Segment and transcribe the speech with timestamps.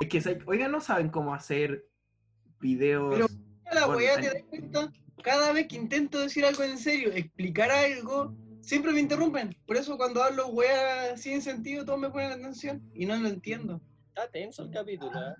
[0.00, 1.86] Es que, oigan, no saben cómo hacer
[2.60, 3.14] videos.
[3.14, 3.26] Pero
[3.72, 7.10] la con weá te an- das cuenta, cada vez que intento decir algo en serio,
[7.12, 9.56] explicar algo, siempre me interrumpen.
[9.66, 13.80] Por eso cuando hablo weá sin sentido, todos me ponen atención y no lo entiendo.
[14.08, 15.34] Está tenso el capítulo, ¿eh?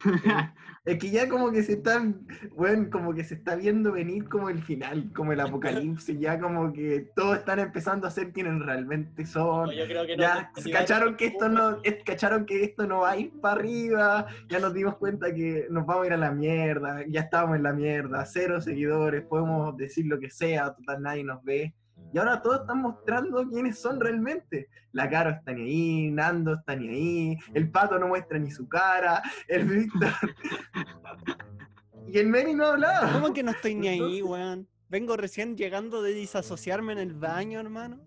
[0.86, 2.26] Es que ya como que se están,
[2.56, 6.72] bueno, como que se está viendo venir como el final, como el apocalipsis, ya como
[6.72, 9.66] que todos están empezando a ser quienes realmente son.
[9.66, 10.22] No, yo creo que no.
[10.22, 13.56] Ya no- cacharon que esto no, es- cacharon que esto no va a ir para
[13.60, 17.56] arriba, ya nos dimos cuenta que nos vamos a ir a la mierda, ya estamos
[17.56, 21.74] en la mierda, cero seguidores, podemos decir lo que sea, total nadie nos ve.
[22.12, 24.68] Y ahora todos están mostrando quiénes son realmente.
[24.92, 28.68] La Caro está ni ahí, Nando está ni ahí, el Pato no muestra ni su
[28.68, 30.10] cara, el Víctor.
[32.08, 33.12] y el Mary no ha hablado.
[33.12, 34.68] ¿Cómo que no estoy ni ahí, weón?
[34.88, 38.00] Vengo recién llegando de disasociarme en el baño, hermano.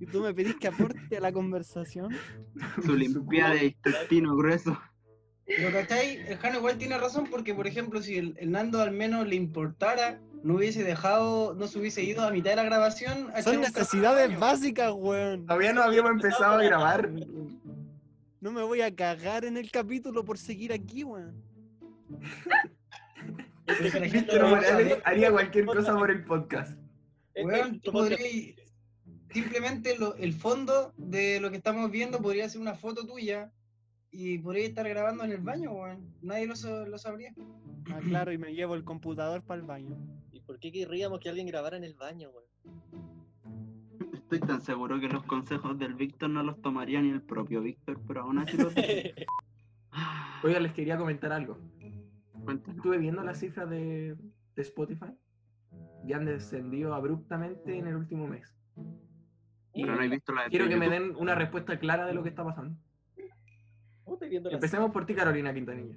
[0.00, 2.12] Y tú me pedís que aporte a la conversación.
[2.84, 4.76] Su limpiada de intestino grueso.
[5.46, 6.16] Pero ¿cachai?
[6.26, 9.36] El Jano igual tiene razón porque, por ejemplo, si el, el Nando al menos le
[9.36, 13.30] importara, no hubiese dejado, no se hubiese ido a mitad de la grabación.
[13.34, 15.46] a Son necesidades básicas, weón.
[15.46, 17.10] Todavía no habíamos empezado a grabar.
[18.40, 21.42] No me voy a cagar en el capítulo por seguir aquí, weón.
[24.12, 26.78] Víctor Morales haría cualquier cosa por el podcast.
[27.42, 28.20] Weón, tú podrías-
[29.32, 33.50] simplemente lo- el fondo de lo que estamos viendo podría ser una foto tuya
[34.16, 36.14] y podría estar grabando en el baño, weón.
[36.22, 37.34] Nadie lo, lo sabría.
[37.90, 39.96] Ah, claro, y me llevo el computador para el baño.
[40.30, 42.44] ¿Y por qué querríamos que alguien grabara en el baño, weón?
[44.12, 48.00] Estoy tan seguro que los consejos del Víctor no los tomaría ni el propio Víctor,
[48.06, 48.72] pero aún así los.
[50.44, 51.58] Oiga, les quería comentar algo.
[52.44, 52.76] Cuéntanos.
[52.76, 54.14] Estuve viendo las cifras de,
[54.54, 55.12] de Spotify
[56.06, 58.54] y han descendido abruptamente en el último mes.
[59.72, 62.14] Y Pero no he visto la de quiero que me den una respuesta clara de
[62.14, 62.78] lo que está pasando.
[64.24, 65.96] ¿Cómo estoy viendo la Empecemos por ti, Carolina Quintanilla.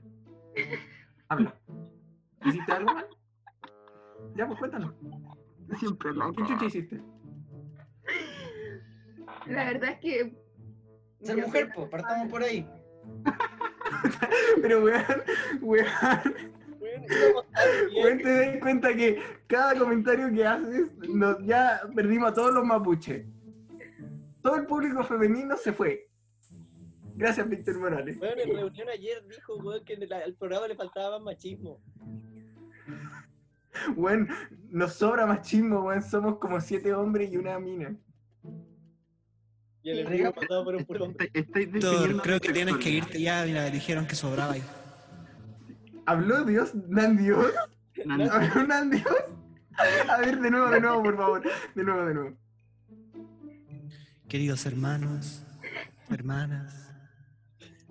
[1.29, 1.55] Habla.
[2.45, 3.07] ¿Hiciste algo mal?
[4.35, 4.93] Ya, pues cuéntanos.
[5.79, 6.33] Siempre loco.
[6.35, 7.01] ¿Qué chucha hiciste?
[9.47, 10.37] La verdad es que.
[11.21, 12.67] Ser mujer, pues, partamos por ahí.
[14.61, 15.23] Pero, weón,
[15.61, 16.27] weón,
[18.17, 23.25] te das cuenta que cada comentario que haces, nos, ya perdimos a todos los mapuches.
[24.41, 26.06] Todo el público femenino se fue.
[27.17, 28.15] Gracias, Víctor Morales.
[28.21, 31.81] Weón, en reunión ayer dijo, weón, que al programa le faltaba más machismo.
[33.95, 34.29] Weón,
[34.69, 36.03] nos sobra machismo, weón.
[36.03, 37.95] Somos como siete hombres y una mina.
[39.81, 41.31] Y el enemigo pasado por un puro hombre.
[41.33, 43.43] Víctor, definiendo creo que tienes que irte ya.
[43.45, 44.63] Mira, dijeron que sobraba ahí.
[46.05, 46.75] ¿Habló Dios?
[46.87, 47.51] ¿Nan Dios?
[48.07, 49.15] ¿Habló Nan Dios?
[50.07, 51.43] A ver, de nuevo, de nuevo, por favor.
[51.73, 52.37] De nuevo, de nuevo.
[54.27, 55.43] Queridos hermanos,
[56.09, 56.86] hermanas.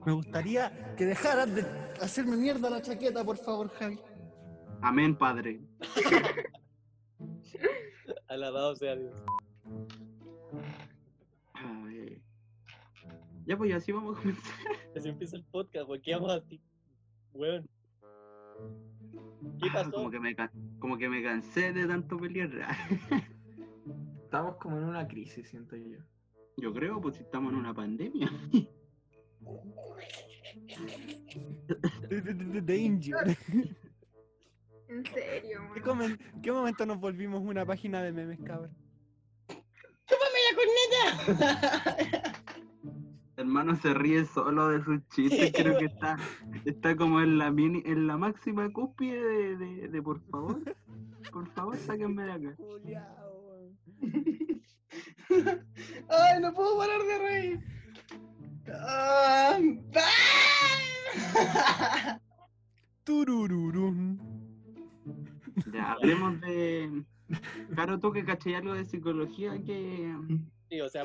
[0.07, 1.63] Me gustaría que dejaras de
[2.01, 3.99] hacerme mierda la chaqueta, por favor, Javi.
[4.81, 5.61] Amén, padre.
[8.29, 9.21] Alabado sea Dios.
[11.55, 12.23] Ay.
[13.47, 14.55] Ya, pues y así vamos a comenzar.
[14.97, 15.89] Así empieza el podcast.
[16.05, 16.63] ¿Qué vamos a ti?
[17.33, 17.69] Weón.
[19.61, 19.91] ¿Qué Ah, pasó?
[19.91, 20.37] Como que, me,
[20.79, 22.51] como que me cansé de tanto pelear.
[24.23, 25.99] Estamos como en una crisis, siento yo.
[26.59, 28.31] Yo creo, pues si estamos en una pandemia.
[32.63, 33.37] Danger.
[34.89, 35.83] En serio, ¿Qué, man.
[35.99, 38.71] comen- ¿Qué momento nos volvimos una página de memes, cabrón?
[40.07, 40.55] ¡Chúpame la
[41.35, 42.33] corneta!
[43.37, 46.17] Hermano se ríe solo de sus chistes, creo que está,
[46.65, 50.63] está como en la mini, en la máxima cúspide de, de, de por favor.
[51.33, 52.57] Por favor, sáquenme de acá.
[56.09, 57.61] ¡Ay, no puedo parar de reír!
[63.05, 64.19] Turururum.
[65.73, 67.05] Ya, hablemos de.
[67.75, 70.15] Claro, tú que caché algo de psicología que.
[70.69, 71.03] Sí, o sea,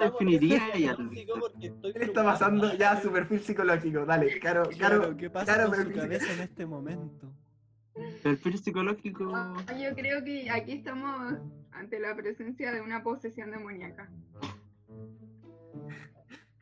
[0.00, 2.74] definiría de ella, diagnóstico porque estoy ¿Qué le está pasando?
[2.78, 4.06] Ya, su perfil psicológico.
[4.06, 5.16] Dale, Caro, Claro, Caro.
[5.18, 7.32] ¿qué pasa Caro, con su perfil- cabeza en este momento?
[8.22, 9.30] Perfil psicológico.
[9.34, 11.34] Ah, Yo creo que aquí estamos
[11.72, 14.08] ante la presencia de una posesión demoníaca.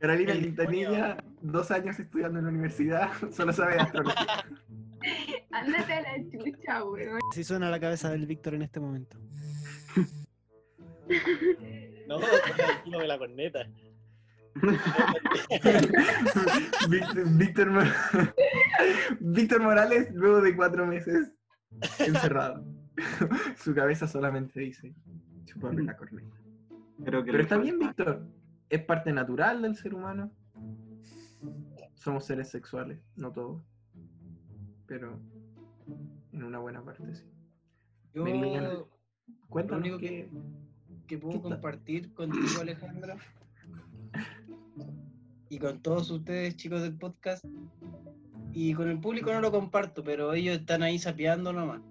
[0.01, 4.45] Carolina Quintanilla, dos años estudiando en la universidad, solo sabe de astrología.
[5.53, 7.19] Ándate a la chucha, weón.
[7.31, 9.19] Así suena la cabeza del Víctor en este momento.
[12.07, 13.61] No, tranquilo de la corneta.
[16.89, 18.35] Víctor, Víctor Mor-
[19.21, 21.33] Víctor Morales, luego de cuatro meses
[21.99, 22.65] encerrado.
[23.57, 24.95] Su cabeza solamente dice,
[25.45, 26.37] chuparme la corneta.
[27.05, 27.79] Creo que Pero está bien.
[27.79, 28.27] Víctor.
[28.71, 30.31] Es parte natural del ser humano.
[31.95, 33.63] somos seres sexuales, no todos.
[34.87, 35.21] Pero
[36.33, 37.25] en una buena parte sí.
[38.15, 38.71] Yo Meridiana.
[38.71, 40.31] lo único que...
[41.07, 43.17] que puedo compartir contigo, Alejandro,
[45.49, 47.45] y con todos ustedes, chicos del podcast,
[48.53, 51.83] y con el público no lo comparto, pero ellos están ahí sapeando nomás.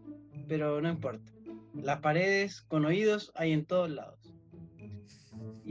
[0.47, 1.31] Pero no importa.
[1.73, 4.18] Las paredes con oídos hay en todos lados.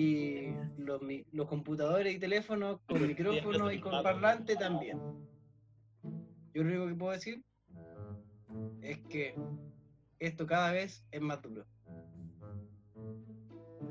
[0.00, 4.96] Y los, mi- los computadores y teléfonos con micrófono y con parlante también.
[6.54, 7.42] Yo lo único que puedo decir
[8.80, 9.34] es que
[10.20, 11.66] esto cada vez es más duro.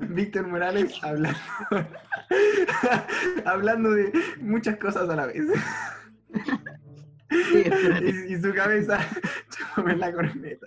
[0.00, 1.38] Víctor Morales hablando,
[3.44, 5.42] hablando de muchas cosas a la vez.
[7.30, 8.98] Y, y su cabeza
[9.50, 10.66] chupame la corneta.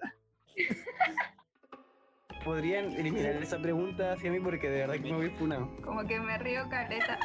[2.44, 5.70] Podrían eliminar esa pregunta hacia mí porque de verdad que me voy funado.
[5.84, 7.20] Como que me río caleta.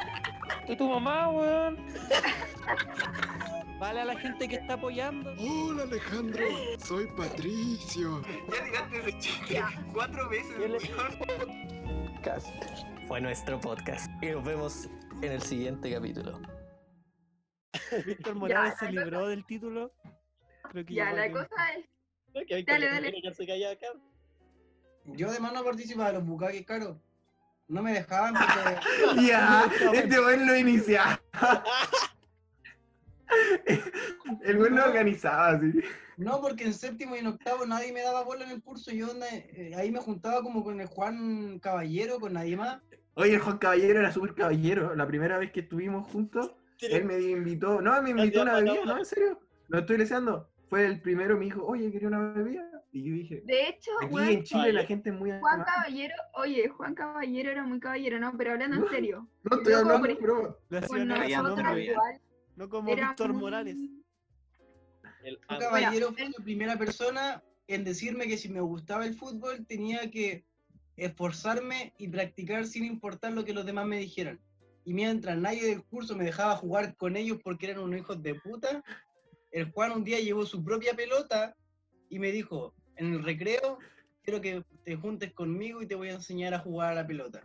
[0.67, 1.77] ¿Y tu mamá, weón?
[3.79, 5.33] Vale a la gente que está apoyando.
[5.39, 6.43] Hola Alejandro,
[6.79, 8.21] soy Patricio.
[8.51, 9.61] Ya digaste ese chiste
[9.93, 10.89] cuatro veces.
[13.07, 14.11] Fue nuestro podcast.
[14.21, 14.89] Y nos vemos
[15.21, 16.39] en el siguiente capítulo.
[18.05, 19.93] Víctor Morales Ya, se libró del título.
[20.71, 21.85] Creo que Ya, la cosa es.
[22.47, 23.11] Que Dale, dale.
[23.11, 23.87] que acá.
[25.07, 26.99] Yo además no participaba de los bucaques, caro.
[27.67, 31.21] No me dejaban porque Ya, este buen lo iniciaba.
[34.41, 35.81] El buen lo organizaba así.
[36.15, 38.91] No, porque en séptimo y en octavo nadie me daba bola en el curso.
[38.91, 42.81] Yo eh, ahí me juntaba como con el Juan Caballero, con nadie más.
[43.15, 44.95] Oye, el Juan Caballero era súper caballero.
[44.95, 47.81] La primera vez que estuvimos juntos, él me invitó.
[47.81, 48.97] No, me invitó a una bebida, ¿no?
[48.97, 49.39] ¿En serio?
[49.67, 50.49] Lo estoy deseando.
[50.69, 52.63] Fue el primero, me dijo, oye, quería una bebida.
[52.97, 55.65] Y yo dije, De hecho, aquí weón, en Chile la gente es muy Juan amable.
[55.71, 58.35] Caballero, oye, Juan Caballero era muy caballero, ¿no?
[58.35, 59.27] Pero hablando en serio.
[59.43, 60.59] No estoy hablando, bro.
[62.55, 63.77] No como Víctor muy- Morales.
[65.23, 65.59] El Juan.
[65.59, 70.43] Caballero fue la primera persona en decirme que si me gustaba el fútbol tenía que
[70.95, 74.39] esforzarme y practicar sin importar lo que los demás me dijeran.
[74.85, 78.33] Y mientras nadie del curso me dejaba jugar con ellos porque eran unos hijos de
[78.33, 78.83] puta,
[79.51, 81.55] el Juan un día llevó su propia pelota
[82.09, 83.79] y me dijo, en el recreo,
[84.23, 87.41] quiero que te juntes conmigo y te voy a enseñar a jugar a la pelota.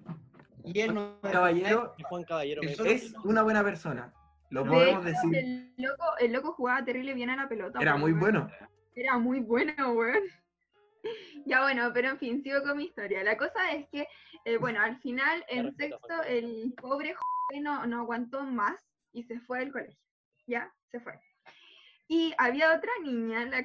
[0.65, 4.13] Y él no me Caballero Y Juan Caballero me es una buena persona.
[4.51, 5.37] Lo De podemos hecho, decir.
[5.37, 7.81] El loco, el loco jugaba terrible bien a la pelota.
[7.81, 8.51] Era muy bueno.
[8.95, 10.23] Era muy bueno, weón.
[11.47, 13.25] Ya bueno, pero en fin, sigo con mi historia.
[13.25, 14.07] La cosa es que,
[14.45, 17.17] eh, bueno, al final, en sexto, el pobre
[17.61, 18.81] no, no aguantó más
[19.13, 19.99] y se fue del colegio.
[20.47, 21.19] Ya, se fue.
[22.07, 23.65] Y había otra niña, la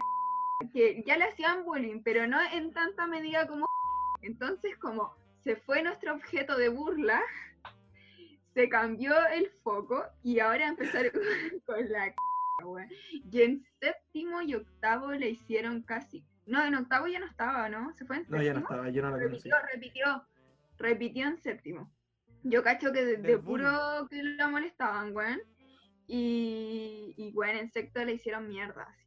[0.74, 3.66] que ya le hacían bullying, pero no en tanta medida como
[4.22, 7.22] entonces como se fue nuestro objeto de burla,
[8.54, 11.12] se cambió el foco y ahora empezaron
[11.66, 12.14] con la.
[13.32, 16.26] Y en séptimo y octavo le hicieron casi.
[16.48, 17.94] No, en octavo ya no estaba, ¿no?
[17.94, 18.62] Se fue en No, ya no séptimo.
[18.62, 19.50] estaba, yo no la conocí.
[19.50, 20.28] repitió, repitió,
[20.80, 21.94] repitió en séptimo.
[22.42, 25.40] Yo cacho que de, puro que la molestaban, weón.
[26.08, 28.84] Y, y weón, en sexto le hicieron mierda.
[28.90, 29.07] así.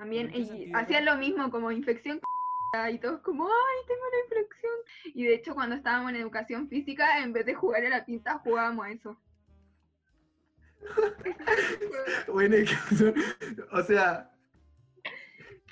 [0.00, 0.32] También,
[0.74, 2.18] hacían lo mismo, como infección
[2.90, 4.72] y todos como, ay, tengo una infección.
[5.14, 8.38] Y de hecho, cuando estábamos en educación física, en vez de jugar a la pinta,
[8.38, 9.20] jugábamos a eso.
[12.32, 12.56] Bueno,
[13.72, 14.30] o sea,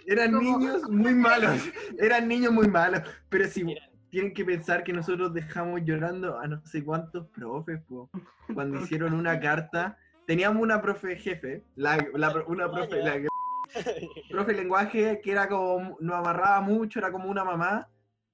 [0.07, 1.63] eran Como- niños muy malos,
[1.99, 3.65] eran niños muy malos, pero si
[4.11, 8.11] tienen que pensar que nosotros dejamos llorando a no sé cuántos profes, po,
[8.53, 13.28] cuando hicieron una carta, teníamos una profe jefe, la, la pro- una profe, la que-
[14.31, 17.89] profe de lenguaje que era como, nos amarraba mucho, era como una mamá,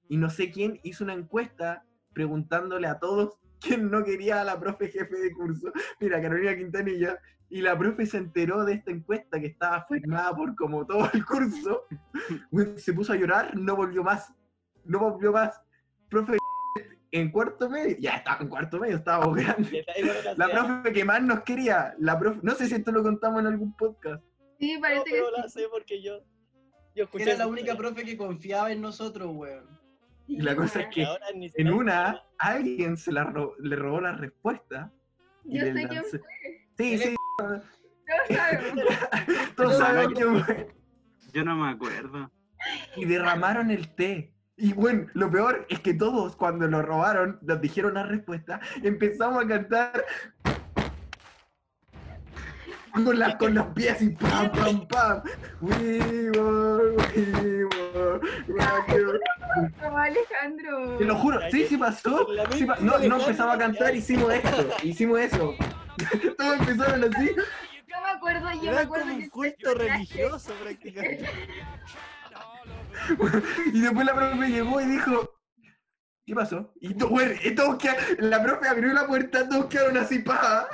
[0.07, 4.59] y no sé quién hizo una encuesta preguntándole a todos quién no quería a la
[4.59, 5.71] profe jefe de curso.
[5.99, 10.55] Mira, Carolina Quintanilla, y la profe se enteró de esta encuesta que estaba firmada por
[10.55, 11.85] como todo el curso,
[12.77, 14.33] se puso a llorar, no volvió más,
[14.83, 15.61] no volvió más.
[16.09, 16.37] Profe
[17.11, 19.85] en cuarto medio, ya estaba en cuarto medio, estábamos grandes.
[20.37, 23.47] La profe que más nos quería, la profe, no sé si esto lo contamos en
[23.47, 24.23] algún podcast.
[24.59, 26.19] Sí, No, parece pero que la sé porque yo.
[26.95, 27.89] Yo escuché Era la única historia.
[27.91, 29.67] profe que confiaba en nosotros, weón.
[30.27, 31.05] Y la cosa es que
[31.55, 34.91] en una, alguien se la ro- le robó la respuesta.
[35.43, 36.21] Yo sé quién fue.
[36.77, 37.61] Sí, sí, Todos
[38.29, 38.83] sabemos.
[39.55, 40.67] todos saben quién fue.
[41.33, 42.31] Yo no me acuerdo.
[42.95, 44.33] y derramaron el té.
[44.57, 49.43] Y bueno, lo peor es que todos cuando lo robaron, nos dijeron la respuesta, empezamos
[49.43, 50.05] a cantar
[53.03, 55.21] con, la- con los pies y pam, pam, pam.
[55.61, 58.19] We were, we were,
[59.95, 60.97] Alejandro.
[60.97, 62.27] Te lo juro, sí, sí pasó.
[62.51, 65.53] Sí pa- no, no empezamos a cantar, hicimos esto, hicimos eso.
[66.37, 67.31] Todos empezaron así.
[67.87, 71.29] Yo me acuerdo, yo me acuerdo como un culto religioso prácticamente.
[73.73, 75.34] Y después la profe llegó y dijo,
[76.25, 76.73] ¿qué pasó?
[76.79, 80.67] Y, to- bueno, y todos queda- la profe abrió la puerta, todos quedaron así, pa.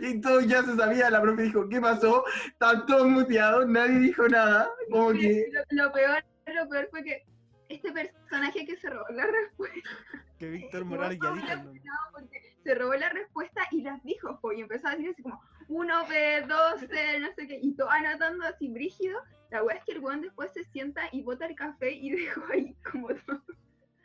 [0.00, 2.24] Y todos ya se sabía, la profe dijo, ¿qué pasó?
[2.46, 4.68] Estaban todos muteados, nadie dijo nada.
[4.90, 7.22] Como que, Lo, lo peor, lo peor fue que
[7.68, 9.90] este personaje que se robó la respuesta,
[10.38, 11.82] Que Víctor Morales ya dijo el nombre.
[12.12, 16.46] porque se robó la respuesta y las dijo, y empezó a decir así como 1B,
[16.46, 19.18] 2C, no sé qué, y todo anotando así brígido.
[19.50, 22.42] La weá es que el weón después se sienta y bota el café y dejó
[22.52, 23.42] ahí como todo,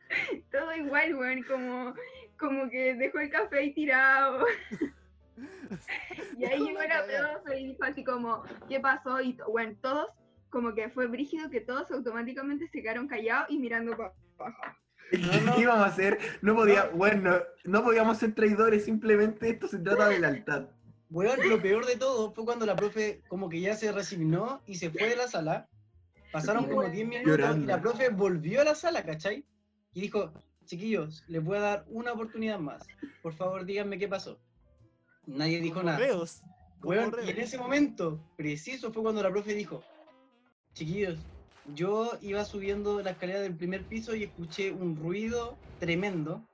[0.52, 1.94] todo igual, weón, como,
[2.38, 4.46] como que dejó el café ahí tirado.
[6.38, 9.22] y ahí llegó la profe y dijo así como, ¿qué pasó?
[9.22, 10.12] Y bueno, todos,
[10.50, 14.78] como que fue brígido que todos automáticamente se quedaron callados y mirando para abajo.
[15.10, 16.20] ¿qué íbamos a hacer?
[16.42, 20.68] No podía, bueno, no podíamos ser traidores, simplemente esto se trata de lealtad.
[21.10, 24.76] Weón, lo peor de todo fue cuando la profe como que ya se resignó y
[24.76, 25.70] se fue de la sala.
[26.34, 26.92] Pasaron como weón.
[26.92, 29.46] 10 minutos y la profe volvió a la sala, ¿cachai?
[29.98, 30.32] Y dijo,
[30.66, 32.86] chiquillos, les voy a dar una oportunidad más.
[33.24, 34.38] Por favor, díganme qué pasó.
[35.26, 35.98] Nadie dijo nada.
[35.98, 36.44] Reos.
[36.84, 39.84] Weón, y en ese momento, preciso, fue cuando la profe dijo,
[40.76, 41.18] chiquillos,
[41.74, 46.48] yo iba subiendo la escalera del primer piso y escuché un ruido tremendo.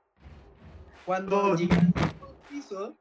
[1.04, 1.54] Cuando Oh.
[1.54, 2.96] llegué al segundo piso,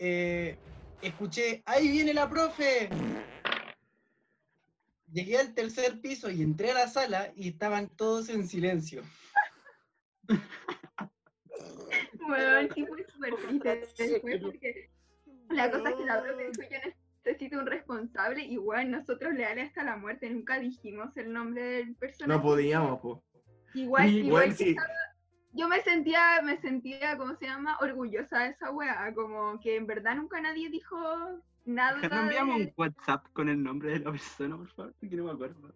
[0.00, 0.58] eh,
[1.00, 2.88] escuché, ahí viene la profe.
[5.16, 9.02] Llegué al tercer piso y entré a la sala y estaban todos en silencio.
[12.20, 14.90] Bueno, sí fue súper triste después porque
[15.48, 16.92] la cosa es que la profe dijo yo
[17.24, 22.36] necesito un responsable, igual nosotros leales hasta la muerte nunca dijimos el nombre del personaje.
[22.38, 23.24] No podíamos, po.
[23.72, 24.68] Igual, igual que sí.
[24.70, 24.92] estaba-
[25.54, 27.78] yo me sentía, me sentía, ¿cómo se llama?
[27.80, 30.98] Orgullosa de esa wea, como que en verdad nunca nadie dijo
[31.66, 32.64] nada ¿No enviamos de...
[32.64, 34.94] un WhatsApp con el nombre de la persona, por favor?
[34.94, 35.74] Que no me acuerdo.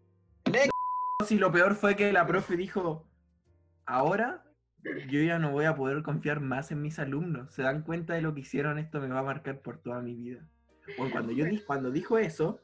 [1.27, 3.07] Si lo peor fue que la profe dijo,
[3.85, 4.43] ahora
[5.09, 7.53] yo ya no voy a poder confiar más en mis alumnos.
[7.53, 8.79] ¿Se dan cuenta de lo que hicieron?
[8.79, 10.49] Esto me va a marcar por toda mi vida.
[10.97, 12.61] Bueno, cuando, yo, cuando dijo eso,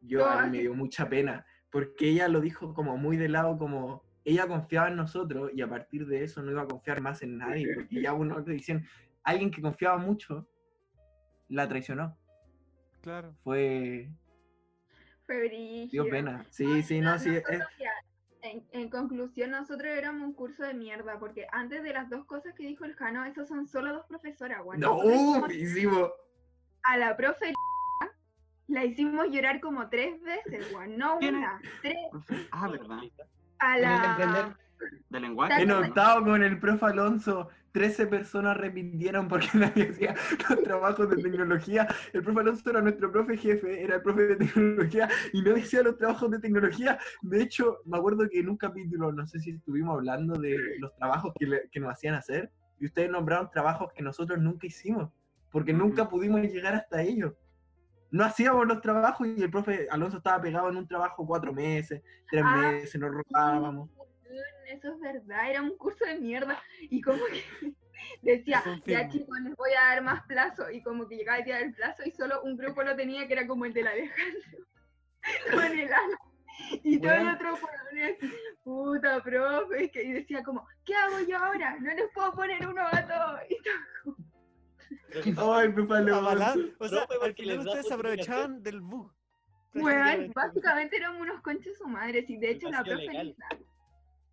[0.00, 3.58] yo a mí me dio mucha pena, porque ella lo dijo como muy de lado,
[3.58, 7.22] como ella confiaba en nosotros y a partir de eso no iba a confiar más
[7.22, 8.86] en nadie, porque ya uno le dicen,
[9.24, 10.48] alguien que confiaba mucho,
[11.48, 12.16] la traicionó.
[13.02, 13.34] Claro.
[13.44, 14.08] Fue,
[15.26, 16.04] Fue brígido.
[16.04, 16.46] dio pena.
[16.50, 17.30] Sí, sí, no, sí.
[17.36, 17.90] es- Nosotros, ya,
[18.42, 22.54] en, en conclusión, nosotros éramos un curso de mierda, porque antes de las dos cosas
[22.54, 24.96] que dijo el Jano, esos son solo dos profesoras, bueno.
[25.02, 26.10] No, hicimos-
[26.84, 27.52] a la profe
[28.68, 31.96] la hicimos llorar como tres veces, weón, no una, tres.
[32.52, 32.98] Ah, ¿verdad?
[33.58, 34.58] A la...
[35.10, 35.62] ¿De lenguaje?
[35.62, 40.14] En octavo con el profe Alonso, 13 personas repitieron porque nadie hacía
[40.48, 41.86] los trabajos de tecnología.
[42.12, 45.82] El profe Alonso era nuestro profe jefe, era el profe de tecnología y no decía
[45.82, 46.98] los trabajos de tecnología.
[47.22, 50.94] De hecho, me acuerdo que en un capítulo, no sé si estuvimos hablando de los
[50.96, 55.10] trabajos que, le- que nos hacían hacer y ustedes nombraron trabajos que nosotros nunca hicimos
[55.50, 57.34] porque nunca pudimos llegar hasta ellos.
[58.10, 62.02] No hacíamos los trabajos y el profe Alonso estaba pegado en un trabajo cuatro meses,
[62.30, 63.88] tres Ah, meses, nos robábamos.
[64.72, 66.60] Eso es verdad, era un curso de mierda.
[66.80, 67.74] Y como que
[68.22, 70.70] decía, ya chicos, les voy a dar más plazo.
[70.70, 73.34] Y como que llegaba el día del plazo y solo un grupo lo tenía, que
[73.34, 74.66] era como el de la Alejandro.
[75.52, 76.18] Con el ala.
[76.84, 78.30] Y todo el otro así,
[78.62, 81.76] puta profe, que- y decía como, ¿qué hago yo ahora?
[81.80, 83.40] No les puedo poner uno a todos.
[85.24, 85.68] Y todo, Ay.
[86.10, 89.12] Avalar, o sea, Profe, al final ustedes aprovechaban del bug.
[89.72, 90.32] Prácticamente.
[90.34, 93.36] básicamente éramos unos conches su madre, y de hecho la profe legal.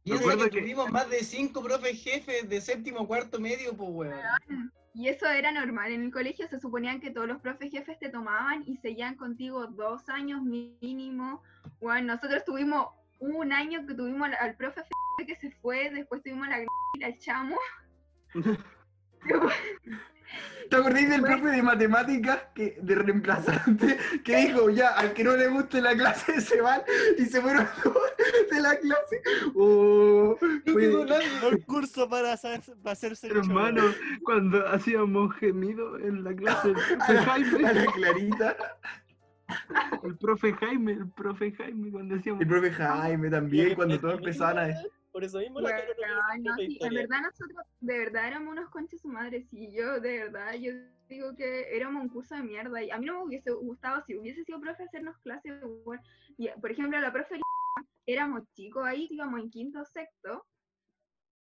[0.09, 3.89] Piensa Recuerdo que que- tuvimos más de cinco profes jefes de séptimo, cuarto, medio, pues
[3.91, 4.71] weón.
[4.93, 5.91] Y eso era normal.
[5.91, 9.67] En el colegio se suponían que todos los profes jefes te tomaban y seguían contigo
[9.67, 11.41] dos años mínimo.
[11.79, 12.87] Bueno, nosotros tuvimos
[13.19, 14.81] un año que tuvimos al, al profe
[15.25, 17.57] que se fue, después tuvimos la y la chamo.
[20.69, 25.35] ¿Te acordáis del profe de matemáticas que, de reemplazante que dijo ya al que no
[25.35, 26.81] le guste la clase se van
[27.17, 27.67] y se fueron
[28.51, 29.21] de la clase?
[29.55, 31.27] Oh, No fue- quedó nadie.
[31.51, 33.83] Un curso para, para hacerse Hermano,
[34.23, 38.57] cuando hacíamos gemido en la clase, el a profe la, a Jaime, la Clarita,
[40.03, 44.59] el profe Jaime, el profe Jaime, cuando decíamos, el profe Jaime también, cuando todos empezaban
[44.59, 44.67] a
[45.11, 48.69] Por eso mismo la Bueno, Caro no no, sí, verdad nosotros de verdad éramos unos
[48.69, 50.71] conches su madre, sí, yo de verdad, yo
[51.07, 54.15] digo que éramos un curso de mierda y a mí no me hubiese gustado si
[54.15, 55.99] hubiese sido profe hacernos clases, igual.
[56.37, 57.39] y, por ejemplo la profe
[58.05, 60.45] éramos chicos ahí, íbamos en quinto o sexto,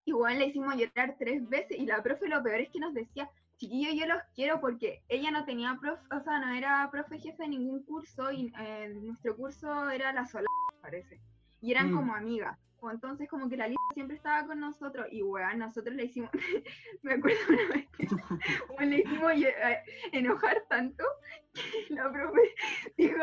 [0.05, 3.29] igual le hicimos llorar tres veces y la profe lo peor es que nos decía,
[3.57, 7.43] chiquillos, yo los quiero porque ella no tenía prof, o sea, no era profe jefe
[7.43, 10.47] de ningún curso y eh, nuestro curso era la sola,
[10.81, 11.21] parece.
[11.61, 11.97] Y eran Mm.
[11.97, 12.59] como amigas.
[12.81, 16.31] O entonces como que la Lisa siempre estaba con nosotros y weón, nosotros le hicimos,
[17.03, 18.07] me acuerdo una vez que
[18.79, 21.05] weón, le hicimos lle- eh, enojar tanto
[21.55, 22.55] que la profe
[22.97, 23.19] dijo,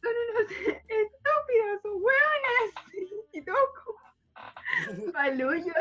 [0.00, 0.52] son unos
[0.88, 5.72] estúpidos, weones, y todo como palullo,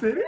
[0.00, 0.22] cerró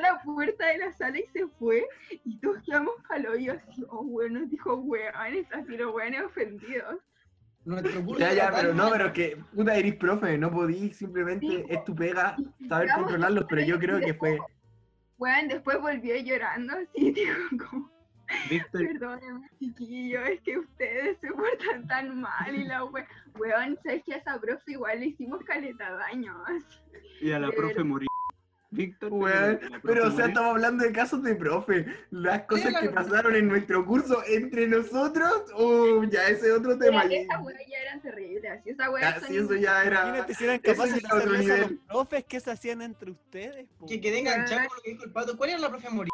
[0.00, 1.86] la puerta de la sala y se fue.
[2.24, 7.00] Y todos quedamos palollo así, oh bueno, dijo weones, así los weones ofendidos.
[7.66, 11.64] Nuestro curso Ya, ya, pero no, pero que puta eres profe, no podí, simplemente Sí,
[11.68, 12.36] es tu pega
[12.68, 14.38] saber controlarlos, pero yo creo que fue.
[15.18, 17.90] Weón, después volvió llorando así, dijo como,
[18.48, 23.04] Víctor, perdónenme chiquillo, es que ustedes se portan tan mal y la we...
[23.36, 26.80] Weón, sabes que a esa profe igual le hicimos caleta daño, así.
[27.20, 28.08] y a la de profe murió.
[28.70, 31.86] Víctor, Weón, pero o sea, estamos hablando de casos de profe.
[32.10, 36.90] Las cosas que pasaron en nuestro curso entre nosotros, oh, ya ese es otro Pero
[37.00, 37.02] tema.
[37.04, 40.02] esas weas ya eran terribles, así esa wea Ya, sí, eso ya era.
[40.08, 41.14] Imagínate si eran capaces de eso
[41.54, 43.66] a los profes que se hacían entre ustedes.
[43.78, 43.86] po.
[43.86, 45.36] Que quedé enganchado con lo que dijo el pato.
[45.36, 46.10] ¿Cuál era la profe Mori?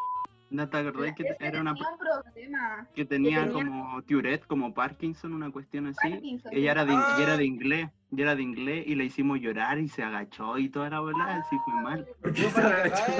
[0.49, 2.87] ¿No te acordás que era una problema.
[2.93, 6.09] que tenía tenía- como Tourette, como Parkinson, una cuestión así?
[6.11, 7.15] Parkinson, Ella era de, Ah.
[7.19, 10.57] y era de inglés, y era de inglés y le hicimos llorar y se agachó
[10.57, 12.07] y toda la bola, así fue mal.
[12.21, 13.13] ¿Por qué Yo se agachó?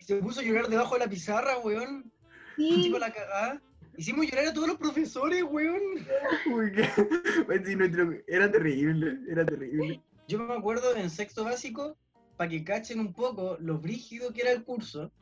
[0.00, 2.12] se puso a llorar debajo de la pizarra, weón.
[2.56, 3.60] Sí, Chico, la cagada.
[3.96, 5.80] Hicimos llorar a todos los profesores, weón.
[6.52, 6.88] Uy, qué-
[7.46, 7.62] Pues
[8.26, 10.02] Era terrible, era terrible.
[10.28, 11.96] Yo me acuerdo en sexto básico,
[12.36, 15.12] para que cachen un poco lo brígido que era el curso,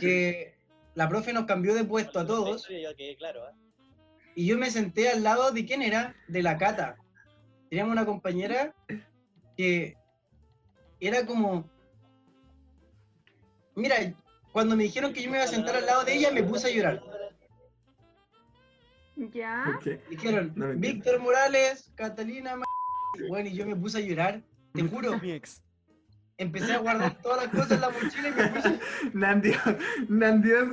[0.00, 0.56] que
[0.94, 3.52] la profe nos cambió de puesto a todos Yo ¿ah?
[4.34, 6.96] y yo me senté al lado de quién era, de la Cata.
[7.74, 8.72] Teníamos una compañera
[9.56, 9.96] que
[11.00, 11.68] era como...
[13.74, 13.96] Mira,
[14.52, 16.68] cuando me dijeron que yo me iba a sentar al lado de ella, me puse
[16.68, 17.02] a llorar.
[19.16, 19.80] ya.
[20.08, 20.68] Dijeron, No.
[20.76, 22.54] Víctor Morales, Catalina...
[22.54, 22.64] Ma-".
[23.28, 24.40] Bueno, y yo me puse a llorar,
[24.72, 25.18] te juro.
[25.18, 25.60] Mi ex.
[26.38, 28.80] Empecé a guardar todas las cosas en la mochila y me puse a
[29.14, 29.58] Nandios,
[30.08, 30.68] Nandios,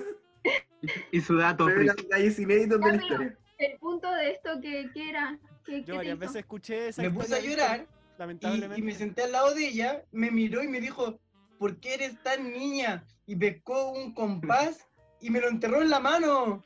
[1.11, 2.03] Y su dato revela freak.
[2.09, 3.37] detalles inéditos de la Ya, pero- historia.
[3.57, 5.39] El punto de esto, que, que era?
[5.65, 8.79] ¿Qué, qué Yo varias veces escuché esa me puse a llorar y, Lamentablemente.
[8.79, 11.19] y me senté al lado de ella, me miró y me dijo,
[11.57, 13.03] ¿por qué eres tan niña?
[13.25, 14.87] Y pescó un compás
[15.19, 16.63] y me lo enterró en la mano.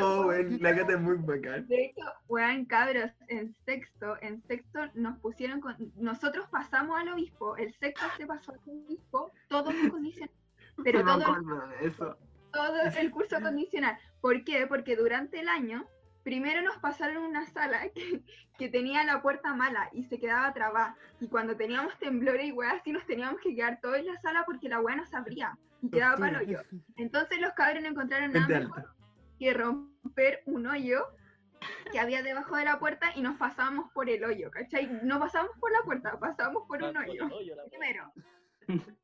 [0.00, 1.68] Oh, weón, la cata es muy bacán.
[1.68, 7.56] De hecho, weón, cabros, en sexto, en sexto nos pusieron con, nosotros pasamos al obispo,
[7.56, 10.34] el sexto se pasó al obispo, todo un condicional,
[10.82, 12.18] pero No todo, de eso.
[12.52, 13.96] todo el curso condicional.
[14.20, 14.66] ¿Por qué?
[14.66, 15.86] Porque durante el año,
[16.22, 18.22] primero nos pasaron una sala que,
[18.58, 20.96] que tenía la puerta mala y se quedaba trabada.
[21.20, 24.44] Y cuando teníamos temblores y weas, así nos teníamos que quedar todos en la sala
[24.44, 26.60] porque la wea no se abría y quedaba para el hoyo.
[26.96, 28.94] Entonces los cabros no encontraron nada mejor
[29.42, 31.04] que romper un hoyo
[31.90, 34.86] que había debajo de la puerta y nos pasábamos por el hoyo, ¿cachai?
[35.02, 37.28] No pasábamos por la puerta, pasábamos por un hoyo.
[37.68, 38.12] Primero.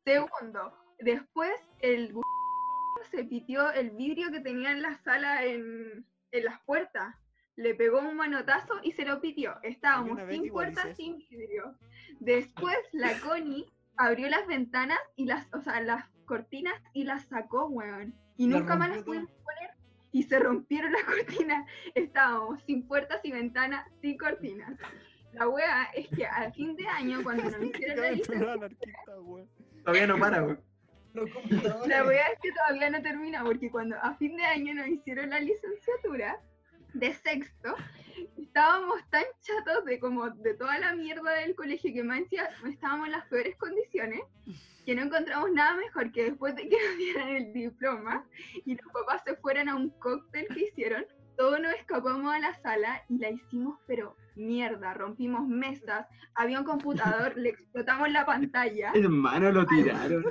[0.04, 2.14] Segundo, después el
[3.10, 7.14] se pitió el vidrio que tenía en la sala en, en las puertas.
[7.56, 9.56] Le pegó un manotazo y se lo pitió.
[9.62, 11.76] Estábamos sin puertas, sin vidrio.
[12.20, 17.66] Después la Connie abrió las ventanas y las, o sea, las cortinas y las sacó,
[17.66, 18.14] weón.
[18.36, 19.70] Y La nunca más las pudimos poner
[20.12, 21.66] y se rompieron las cortinas.
[21.94, 24.78] Estábamos sin puertas y ventanas, sin cortinas.
[25.32, 28.70] La wea es que al fin de año, cuando nos hicieron la.
[29.84, 30.60] Todavía no para, weón.
[31.14, 31.88] Los computadores.
[31.88, 35.30] La wea es que todavía no termina, porque cuando a fin de año nos hicieron
[35.30, 36.40] la licenciatura
[36.94, 37.74] de sexto,
[38.36, 42.20] estábamos tan chatos de como de toda la mierda del colegio que más
[42.68, 44.20] estábamos en las peores condiciones,
[44.84, 48.24] que no encontramos nada mejor que después de que nos dieran el diploma
[48.64, 51.04] y los papás se fueran a un cóctel que hicieron,
[51.36, 56.64] todos nos escapamos a la sala y la hicimos pero mierda, rompimos mesas, había un
[56.64, 58.92] computador, le explotamos la pantalla.
[58.94, 60.24] Hermano, lo tiraron.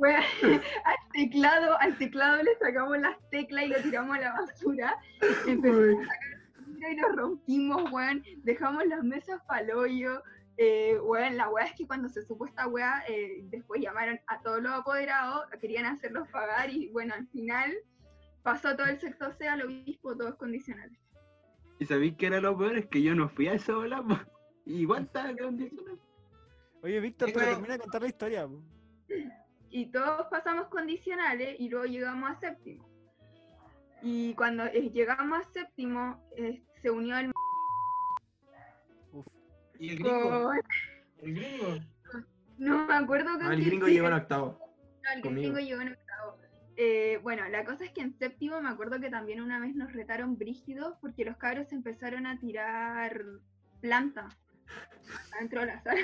[0.00, 0.22] Weón,
[0.84, 4.96] al teclado, al teclado le sacamos las teclas y lo tiramos a la basura.
[5.46, 6.40] Empezamos a sacar
[6.92, 8.24] y lo rompimos, weón.
[8.38, 10.22] Dejamos las mesas pa'l hoyo.
[10.56, 14.40] Eh, weón, la weá es que cuando se supo esta weá, eh, después llamaron a
[14.42, 17.72] todos los apoderados, querían hacerlos pagar y bueno, al final
[18.42, 20.98] pasó todo el sector C al obispo, todos condicionales.
[21.78, 24.04] Y sabéis que era lo peor, es que yo no fui a esa bola.
[24.66, 25.98] Igual estaba condicional.
[26.82, 28.46] Oye, Víctor, termina de contar la historia.
[28.46, 28.62] po.
[29.70, 32.88] Y todos pasamos condicionales y luego llegamos a séptimo.
[34.02, 37.32] Y cuando eh, llegamos a séptimo, eh, se unió el
[39.12, 39.26] Uf.
[39.78, 40.42] Y el gringo.
[40.44, 40.60] con-
[41.22, 41.66] El gringo.
[42.58, 44.58] No me acuerdo Ah, el quién gringo sí, llegó en octavo.
[45.14, 45.52] el Conmigo.
[45.54, 46.36] gringo llegó en octavo.
[46.76, 49.92] Eh, bueno, la cosa es que en séptimo me acuerdo que también una vez nos
[49.92, 53.22] retaron brígidos porque los cabros empezaron a tirar
[53.82, 54.28] planta
[55.34, 56.00] adentro de la sala.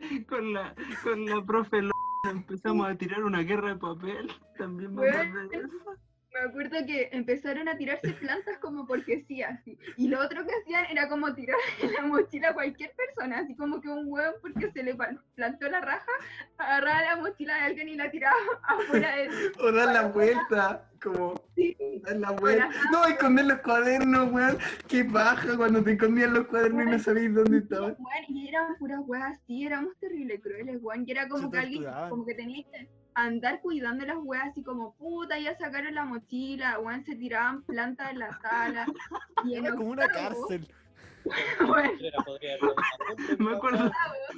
[0.28, 1.80] Con la, con la profe
[2.24, 4.30] empezamos a tirar una guerra de papel.
[4.58, 6.09] También me eso.
[6.32, 9.76] Me acuerdo que empezaron a tirarse plantas como porque sí, así.
[9.96, 13.54] Y lo otro que hacían era como tirar en la mochila a cualquier persona, así
[13.56, 14.94] como que un huevo porque se le
[15.34, 16.12] plantó la raja,
[16.58, 21.34] agarraba la mochila de alguien y la tiraba afuera de O dar la vuelta, como
[21.56, 21.76] sí.
[22.04, 22.70] dar la vuelta.
[22.92, 24.58] No, esconder los cuadernos, weón.
[24.86, 27.96] Qué paja cuando te escondían los cuadernos y no sabías dónde estaban.
[28.28, 31.04] Y eran puras weas así, éramos terrible crueles, weón.
[31.06, 32.64] Y era como que alguien, como que tenía
[33.14, 38.10] andar cuidando las weas así como, puta, ya sacaron la mochila, weón, se tiraban plantas
[38.10, 38.86] en la sala.
[39.44, 40.68] Y en Era como una cárcel.
[43.38, 43.92] Me acuerdo,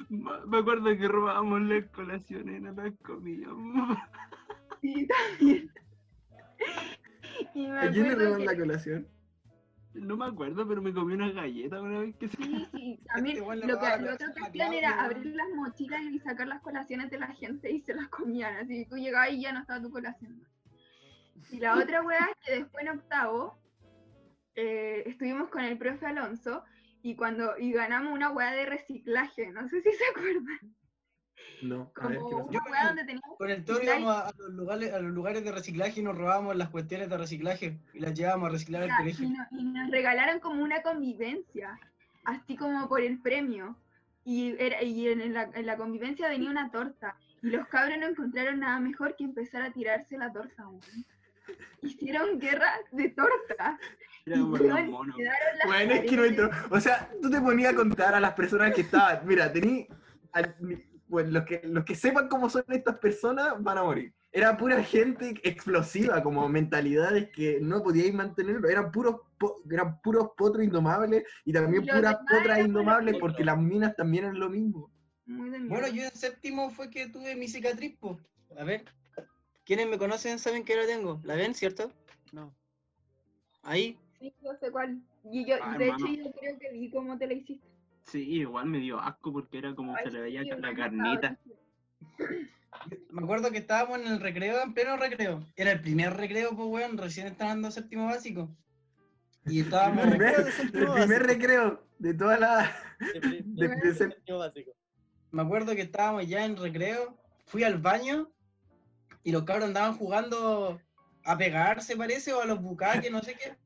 [0.09, 3.99] me acuerdo que robábamos las colaciones no las comíamos.
[4.81, 5.71] sí, también.
[7.55, 9.07] Y me ¿A quién le roban la colación?
[9.95, 12.37] No me acuerdo, pero me comí unas galletas una vez que se...
[12.37, 16.19] sí, sí, también Este lo, que, lo otro que hacían era abrir las mochilas y
[16.19, 19.53] sacar las colaciones de la gente y se las comían, así tú llegabas y ya
[19.53, 20.43] no estaba tu colación.
[21.51, 23.59] Y la otra wea es que después en octavo
[24.55, 26.65] eh, estuvimos con el profe Alonso
[27.03, 30.75] y cuando y ganamos una wea de reciclaje, no sé si se acuerdan,
[31.63, 32.19] No, a ver
[32.51, 36.01] qué Con el Toro Like- íbamos a, a los lugares, a los lugares de reciclaje
[36.01, 39.27] y nos robábamos las cuestiones de reciclaje y las llevábamos a reciclar al Ya, colegio.
[39.27, 41.79] y, no- y nos regalaron como una convivencia,
[42.25, 43.77] así como por el premio.
[44.25, 47.17] Y, era, y en, la, en la convivencia venía una torta.
[47.43, 50.67] Y los cabros no encontraron nada mejor que empezar a tirarse la torta.
[50.69, 50.81] weón.
[51.83, 53.79] Hicieron guerra de torta.
[54.25, 56.17] Las Bueno, es que paredes.
[56.17, 56.51] nuestro.
[56.71, 59.27] O sea, tú te ponías a contar a las personas que estaban.
[59.27, 59.87] Mira, tení.
[60.33, 60.55] al-
[61.13, 64.15] Bueno, los que, los que sepan cómo son estas personas van a morir.
[64.33, 68.67] Era pura gente explosiva, como mentalidades que no podíais mantenerlo.
[68.67, 73.95] Eran puros, po- eran puros potros indomables y también puras potras indomables porque las minas
[73.95, 74.91] también eran lo mismo.
[75.27, 78.19] Bueno, yo en séptimo fue que tuve mi cicatriz, po.
[78.59, 78.87] A ver,
[79.67, 81.21] quienes me conocen saben que la tengo.
[81.25, 81.93] ¿La ven, cierto?
[82.33, 82.55] No.
[83.63, 83.99] Ahí.
[84.19, 84.99] Sí, yo sé cuál.
[85.31, 86.07] Y yo, Ah, de hermano.
[86.07, 87.69] hecho, yo creo que vi cómo te la hiciste.
[88.05, 91.39] Sí, igual me dio asco porque era como Ay, se le veía sí, la carnita.
[93.11, 95.47] Me acuerdo que estábamos en el recreo, en pleno recreo.
[95.57, 96.99] Era el primer recreo, pues, weón.
[96.99, 98.55] Recién estaban dando séptimo básico.
[99.47, 100.07] Y El estábamos.
[100.07, 101.27] recreo primer, de el séptimo primer básico.
[101.27, 102.77] recreo de toda la.
[103.45, 104.73] De, séptimo básico.
[105.31, 107.17] Me acuerdo que estábamos ya en recreo.
[107.47, 108.31] Fui al baño.
[109.25, 110.81] Y los cabros andaban jugando
[111.25, 113.57] a pegarse, parece, o a los bucaques, no sé qué.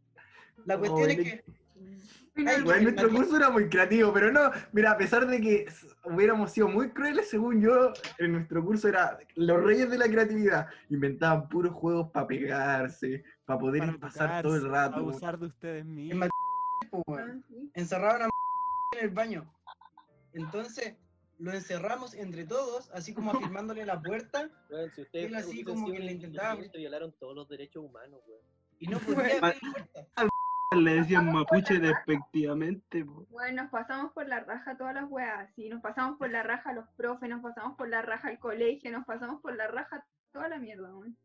[0.66, 1.55] La cuestión es Oye, que.
[2.36, 5.66] Ay, Bueno, nuestro curso era muy creativo, pero no, mira, a pesar de que
[6.04, 10.66] hubiéramos sido muy crueles, según yo, en nuestro curso era los reyes de la creatividad.
[10.90, 14.96] Inventaban puros juegos para pegarse, para poder Para pasar todo el rato.
[14.96, 16.28] Abusar de ustedes en mismos.
[17.06, 17.42] weón.
[17.42, 17.70] ah, sí.
[17.74, 18.28] encerraron a
[18.98, 19.50] en el baño.
[20.34, 20.94] Entonces,
[21.38, 23.30] lo encerramos entre todos, así como
[23.64, 24.50] afirmándole la puerta,
[24.94, 28.20] si ustedes Él así como que le intentaba- violaron todos los derechos humanos,
[28.78, 30.06] y no podía abrir la puerta.
[30.72, 33.04] Le decían mapuche despectivamente.
[33.04, 36.72] Bueno, nos pasamos por la raja todas las weas, sí, nos pasamos por la raja
[36.72, 40.48] los profes, nos pasamos por la raja el colegio, nos pasamos por la raja toda
[40.48, 41.16] la mierda, weón.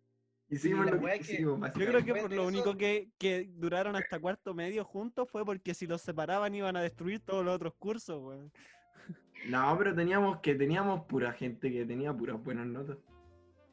[0.48, 4.20] Hicimos la lo que quisimos, Yo creo que por lo único que, que duraron hasta
[4.20, 8.22] cuarto medio juntos fue porque si los separaban iban a destruir todos los otros cursos,
[8.22, 8.52] weón.
[9.48, 12.98] No, pero teníamos que teníamos pura gente que tenía puras buenas notas.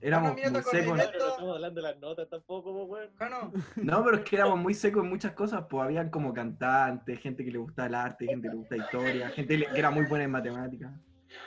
[0.00, 0.72] Éramos muy secos.
[0.72, 3.16] de- Claro, no estamos hablando de las notas tampoco, pues, weón.
[3.16, 7.20] Jano, No, pero es que éramos muy secos en muchas cosas, pues habían como cantantes,
[7.20, 10.04] gente que le gustaba el arte, gente que le gustaba historia, gente que era muy
[10.06, 10.92] buena en matemáticas.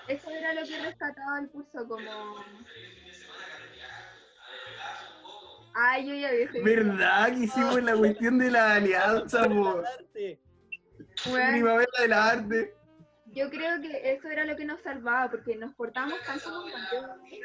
[0.08, 2.36] Eso era lo que rescataba el curso, como...
[5.74, 6.64] Ay, yo ya video.
[6.66, 9.80] ¿Verdad que hicimos la cuestión de la alianza, po?
[9.80, 10.42] Arte.
[11.32, 12.74] Weón, Primavera del arte.
[13.28, 17.40] yo creo que eso era lo que nos salvaba, porque nos portábamos tan como campeones.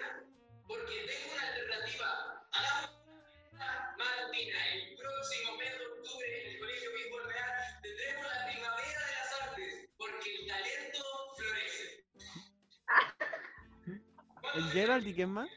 [0.67, 2.09] Porque tengo una alternativa.
[2.53, 2.91] Hagamos
[3.53, 4.59] una matutina.
[4.75, 7.53] El próximo mes de octubre en el Colegio Béisbol Real
[7.83, 11.03] tendremos la primavera de las artes, porque el talento
[11.37, 11.87] florece.
[14.55, 15.49] ¿El Gerald y quién más?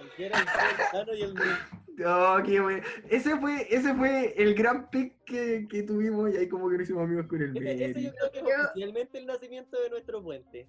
[0.00, 1.58] El Gerald, el Jano y el Luis.
[2.06, 2.82] Oh, qué bueno.
[3.10, 6.84] Ese fue, ese fue el gran pick que, que tuvimos y ahí como que nos
[6.84, 10.22] hicimos amigos con el Ese, ese yo creo que es oficialmente el nacimiento de nuestro
[10.22, 10.68] puente.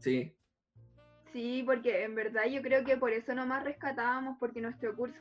[0.00, 0.34] Sí.
[1.34, 5.18] Sí, porque en verdad yo creo que por eso nomás rescatábamos, porque nuestro curso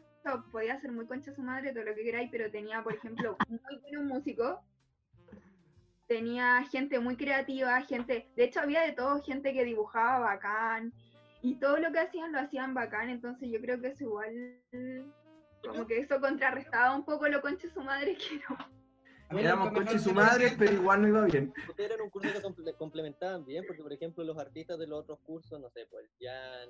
[0.51, 3.77] podía ser muy concha su madre, todo lo que queráis, pero tenía, por ejemplo, muy
[3.81, 4.59] buenos músicos,
[6.07, 10.93] tenía gente muy creativa, gente, de hecho había de todo, gente que dibujaba bacán,
[11.41, 14.61] y todo lo que hacían lo hacían bacán, entonces yo creo que eso igual,
[15.67, 18.82] como que eso contrarrestaba un poco lo conche su madre que no.
[19.33, 21.53] Mí Éramos coches y su madre, pero igual no iba bien.
[21.69, 24.99] Ustedes eran un curso que comple- complementaban bien, porque por ejemplo los artistas de los
[25.01, 26.69] otros cursos, no sé, pues Jan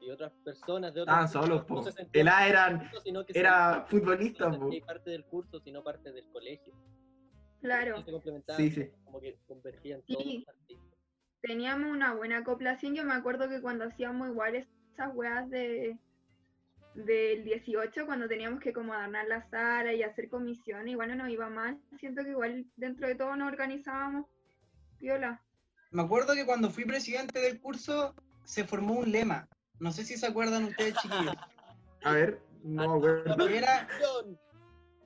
[0.00, 3.24] y otras personas de otros Estaban cursos solos, no se El A eran, curso, sino
[3.26, 4.52] que se- era no futbolista, po.
[4.58, 6.74] sentían parte del curso, sino parte del colegio.
[7.60, 8.90] Claro, se complementaban, Sí, sí.
[9.04, 10.38] como que convergían todos Sí.
[10.38, 10.86] los artistas.
[11.42, 15.98] teníamos una buena acoplación, yo me acuerdo que cuando hacíamos igual esas weas de
[16.94, 21.30] del 18, cuando teníamos que como adornar la sala y hacer comisión, igual no nos
[21.30, 24.26] iba mal, siento que igual dentro de todo nos organizábamos,
[24.98, 25.42] viola.
[25.92, 29.48] Me acuerdo que cuando fui presidente del curso se formó un lema.
[29.78, 31.34] No sé si se acuerdan ustedes, chiquillos.
[32.04, 33.36] A ver, no me acuerdo.
[33.36, 33.88] Que era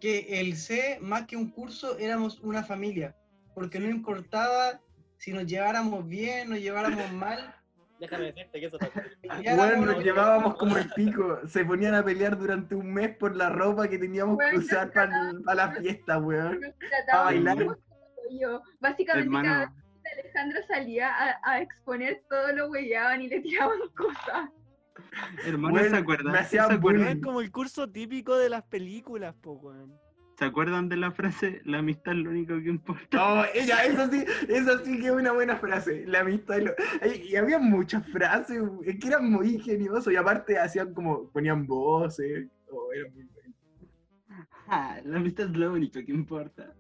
[0.00, 3.16] que el C, más que un curso, éramos una familia.
[3.54, 4.80] Porque no importaba
[5.18, 7.54] si nos lleváramos bien, nos lleváramos mal.
[8.00, 9.06] Déjame decirte que eso también.
[9.56, 11.38] Bueno, nos llevábamos como el pico.
[11.46, 15.54] Se ponían a pelear durante un mes por la ropa que teníamos que usar para
[15.54, 16.60] la fiesta, weón.
[16.78, 17.78] Tratábamos bailar.
[18.40, 18.62] yo.
[18.80, 19.68] Básicamente cada vez
[20.02, 24.50] que Alejandro salía a, a exponer todo lo huellaban y le tiraban cosas.
[25.46, 26.32] hermano, Bueno, ¿se acuerdan?
[26.32, 27.20] me hacían ¿Se acuerdan?
[27.20, 29.98] Como el curso típico de las películas, po, weón.
[30.36, 33.16] ¿Se acuerdan de la frase la amistad es lo único que importa?
[33.16, 36.04] No, ella, eso sí, eso sí que es una buena frase.
[36.06, 36.56] La amistad.
[36.58, 36.74] y lo-
[37.30, 42.48] Y había muchas frases es que eran muy ingeniosos y aparte hacían como, ponían voces.
[42.70, 43.54] Oh, era muy bueno.
[44.66, 46.74] Ah, la amistad es lo único que importa.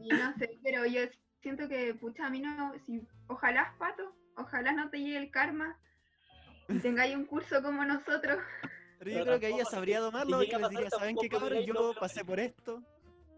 [0.00, 1.00] Y no sé, pero yo
[1.42, 5.76] siento que, pucha, a mí no, si, ojalá, Pato, ojalá no te llegue el karma
[6.68, 8.38] y tengáis un curso como nosotros.
[8.98, 11.62] Pero yo creo que ella sabría domarlo a les diría, ¿saben qué cabrón?
[11.64, 12.82] Yo pasé por esto.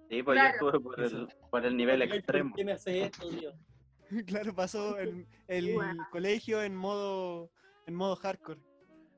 [0.08, 0.58] Sí, pues Claro.
[0.60, 2.50] yo estuve por el, por el nivel extremo.
[2.50, 3.54] ¿Por qué me hace esto, Dios?
[4.26, 5.76] Claro, pasó el, el
[6.10, 7.50] colegio en modo
[7.86, 8.60] en modo hardcore.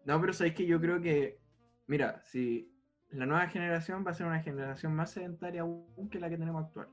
[0.04, 1.38] No, pero sabéis que yo creo que,
[1.86, 2.70] mira, si
[3.10, 6.64] la nueva generación va a ser una generación más sedentaria aún que la que tenemos
[6.64, 6.88] actual.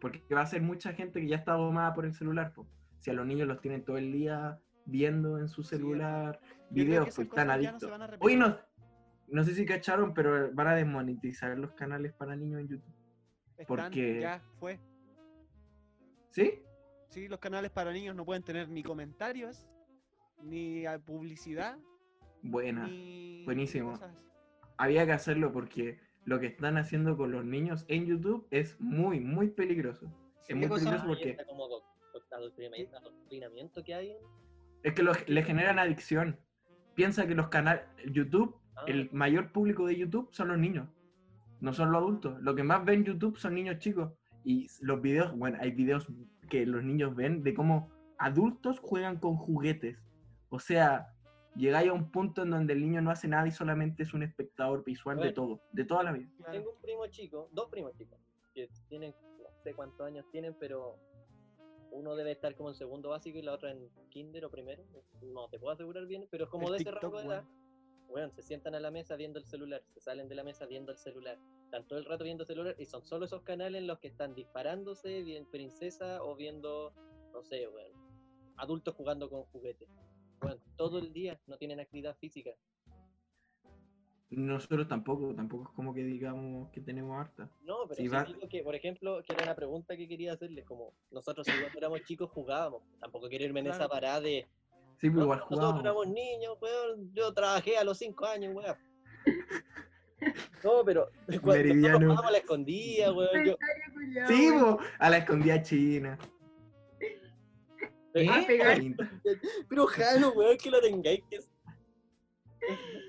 [0.00, 2.52] Porque va a ser mucha gente que ya está domada por el celular.
[2.52, 2.66] po.
[3.00, 6.40] Si a los niños los tienen todo el día viendo en su celular
[6.70, 7.82] videos, pues están no adictos.
[8.20, 8.58] Hoy repetir.
[9.30, 12.94] No, sé si cacharon, pero van a desmonetizar los canales para niños en YouTube.
[13.58, 14.78] Están, porque- ya fue.
[16.30, 16.62] ¿Sí?
[17.08, 19.66] Sí, los canales para niños no pueden tener ni comentarios,
[20.42, 21.76] ni ah, publicidad,
[22.42, 22.86] Buena.
[22.86, 23.90] ni buenísimo.
[23.92, 24.14] cosas.
[24.76, 29.20] Había que hacerlo porque lo que están haciendo con los niños en YouTube es muy,
[29.20, 30.06] muy peligroso.
[30.42, 34.10] Sí, Es muy peligroso porque está como doc- doc- adoctrinamiento, adoctrinamiento que hay.
[34.12, 34.18] en-
[34.82, 36.38] es que los- le generan adicción.
[36.94, 40.88] Piensa que los canales, YouTube, el mayor público de YouTube son los niños,
[41.60, 42.40] no son los adultos.
[42.40, 44.12] Lo que más ven YouTube son niños chicos.
[44.44, 46.06] Y los videos, bueno, hay videos
[46.48, 49.98] que los niños ven de cómo adultos juegan con juguetes.
[50.48, 51.14] O sea,
[51.56, 54.22] llegáis a un punto en donde el niño no hace nada y solamente es un
[54.22, 56.28] espectador visual de todo, de toda la vida.
[56.50, 58.18] Tengo un primo chico, dos primos chicos,
[58.54, 60.96] que tienen, no sé cuántos años tienen, pero
[61.92, 64.84] uno debe estar como en segundo básico y la otra en kinder o primero.
[65.22, 67.44] No te puedo asegurar bien, pero es como El de ese TikTok, rango de edad.
[68.10, 70.90] Bueno, se sientan a la mesa viendo el celular, se salen de la mesa viendo
[70.90, 73.86] el celular, están todo el rato viendo el celular y son solo esos canales en
[73.86, 76.92] los que están disparándose, bien princesa o viendo,
[77.32, 77.96] no sé, bueno,
[78.56, 79.88] adultos jugando con juguetes.
[80.40, 82.50] Bueno, todo el día no tienen actividad física.
[84.30, 87.48] Nosotros tampoco, tampoco es como que digamos que tenemos harta.
[87.62, 90.94] No, pero va- digo que, por ejemplo, que era una pregunta que quería hacerles, como
[91.10, 94.48] nosotros si cuando éramos chicos jugábamos, tampoco quiero irme en esa parada de,
[95.00, 95.80] Sí, pues "No, igual nosotros jugábamos.
[95.82, 98.76] éramos niños, weón, yo trabajé a los 5 años, weón.
[100.62, 101.98] No, pero cuando Meridiano.
[101.98, 103.56] nosotros jugábamos a la escondida, weón, yo,
[104.28, 104.76] Sí, weón.
[104.76, 106.18] po, a la escondida china.
[108.12, 108.44] ¿Eh?
[108.46, 108.78] Pegar.
[109.68, 111.38] pero Jano, weón, que lo tengáis que...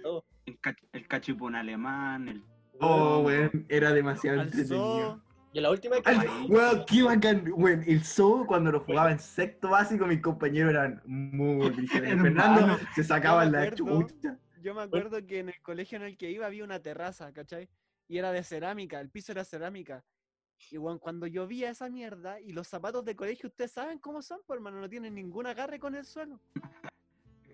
[0.04, 2.44] No, El, cach- el cachipún alemán, el
[2.80, 5.22] Oh, weón, era demasiado entretenido.
[5.52, 7.54] Zoo, Y la última vez que Weón, qué bacán.
[7.86, 11.68] El zoo cuando lo jugaba en sexto básico, mis compañeros eran muy.
[11.94, 12.24] Hermano.
[12.24, 14.38] Fernando se sacaba Yo me la chucha.
[14.62, 17.68] Yo me acuerdo que en el colegio en el que iba había una terraza, ¿cachai?
[18.08, 20.04] Y era de cerámica, el piso era cerámica.
[20.70, 24.40] Y bueno, cuando llovía esa mierda y los zapatos de colegio, ustedes saben cómo son,
[24.46, 26.40] pues hermano, no tienen ningún agarre con el suelo.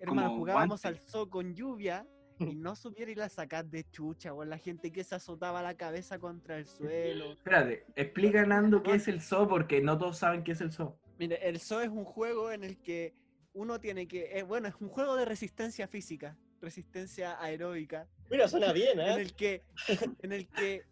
[0.00, 0.88] Hermano, jugábamos guante.
[0.88, 2.06] al zoo con lluvia
[2.38, 5.74] y no supiera ir a sacar de chucha, o la gente que se azotaba la
[5.74, 7.32] cabeza contra el suelo.
[7.32, 10.98] Espérate, explica Nando qué es el zoo porque no todos saben qué es el zoo.
[11.18, 13.14] Mire, el zoo es un juego en el que
[13.52, 18.72] uno tiene que, eh, bueno, es un juego de resistencia física, resistencia aeróbica, Mira, suena
[18.72, 19.22] bien, en ¿eh?
[19.22, 19.62] el que
[20.22, 20.84] en el que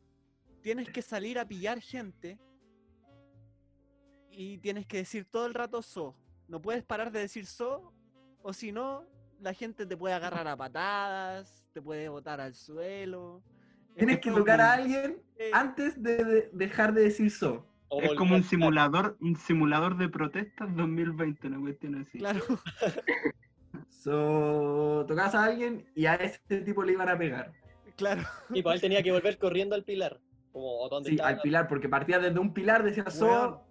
[0.63, 2.39] tienes que salir a pillar gente
[4.31, 6.17] y tienes que decir todo el rato so.
[6.49, 7.93] No puedes parar de decir so
[8.43, 9.07] o si no
[9.41, 13.43] la gente te puede agarrar a patadas, te puede botar al suelo.
[13.97, 17.67] Tienes Es que tocar a alguien Eh, antes de, de- dejar de decir so.
[17.89, 22.19] O Es como un simulador, un simulador de protestas 2020, una cuestión así.
[22.19, 22.41] Claro.
[23.89, 27.53] So, tocabas a alguien y a ese tipo le iban a pegar.
[27.97, 28.23] Claro.
[28.51, 30.21] Y pues él tenía que volver corriendo al pilar.
[30.53, 31.31] Como, ¿o ¿dónde Sí, estaba?
[31.31, 33.63] al pilar, porque partía desde un pilar, decía so.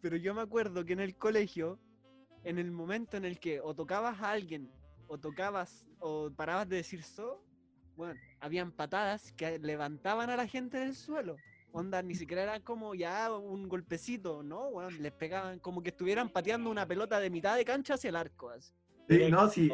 [0.00, 1.78] Pero yo me acuerdo que en el colegio,
[2.44, 4.70] en el momento en el que o tocabas a alguien,
[5.08, 7.42] o tocabas, o parabas de decir so,
[7.96, 11.36] bueno, habían patadas que levantaban a la gente del suelo.
[11.72, 14.68] Onda, ni siquiera era como ya un golpecito, ¿no?
[14.68, 18.16] Weón, les pegaban como que estuvieran pateando una pelota de mitad de cancha hacia el
[18.16, 18.50] arco.
[18.50, 18.72] así.
[19.08, 19.70] Sí, no, sí,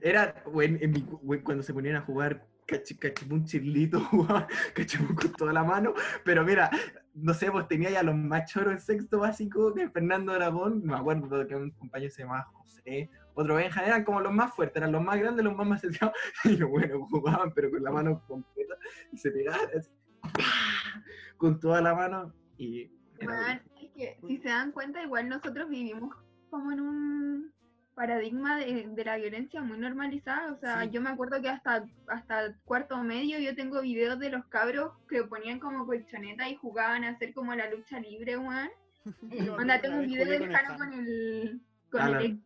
[0.00, 3.44] era güey, en mi- güey, cuando se ponían a jugar cachi- cachipún
[4.74, 5.92] cachipún con toda la mano,
[6.24, 6.70] pero mira,
[7.14, 10.94] no sé, pues tenía ya los más choros en sexto básico, que Fernando Aragón, me
[10.94, 14.92] acuerdo que un compañero se llamaba José, otro Benja, eran como los más fuertes, eran
[14.92, 18.76] los más grandes, los más maceteados, y bueno, jugaban, pero con la mano completa,
[19.12, 21.02] y se pegaban así, ¡pah!
[21.36, 26.14] con toda la mano, y es que si se dan cuenta, igual nosotros vivimos
[26.50, 27.52] como en un
[27.94, 30.52] paradigma de, de la violencia muy normalizada.
[30.52, 30.90] O sea, Sí.
[30.90, 35.22] yo me acuerdo que hasta, hasta cuarto medio yo tengo videos de los cabros que
[35.24, 38.70] ponían como colchoneta y jugaban a hacer como la lucha libre, weón.
[39.22, 42.42] Me Onda, tengo un video con el Jano con el, con el,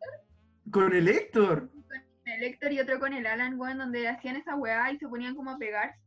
[0.71, 1.71] con el Héctor.
[1.71, 5.09] con el Héctor y otro con el Alan, weón, donde hacían esa weá y se
[5.09, 5.99] ponían como a pegarse.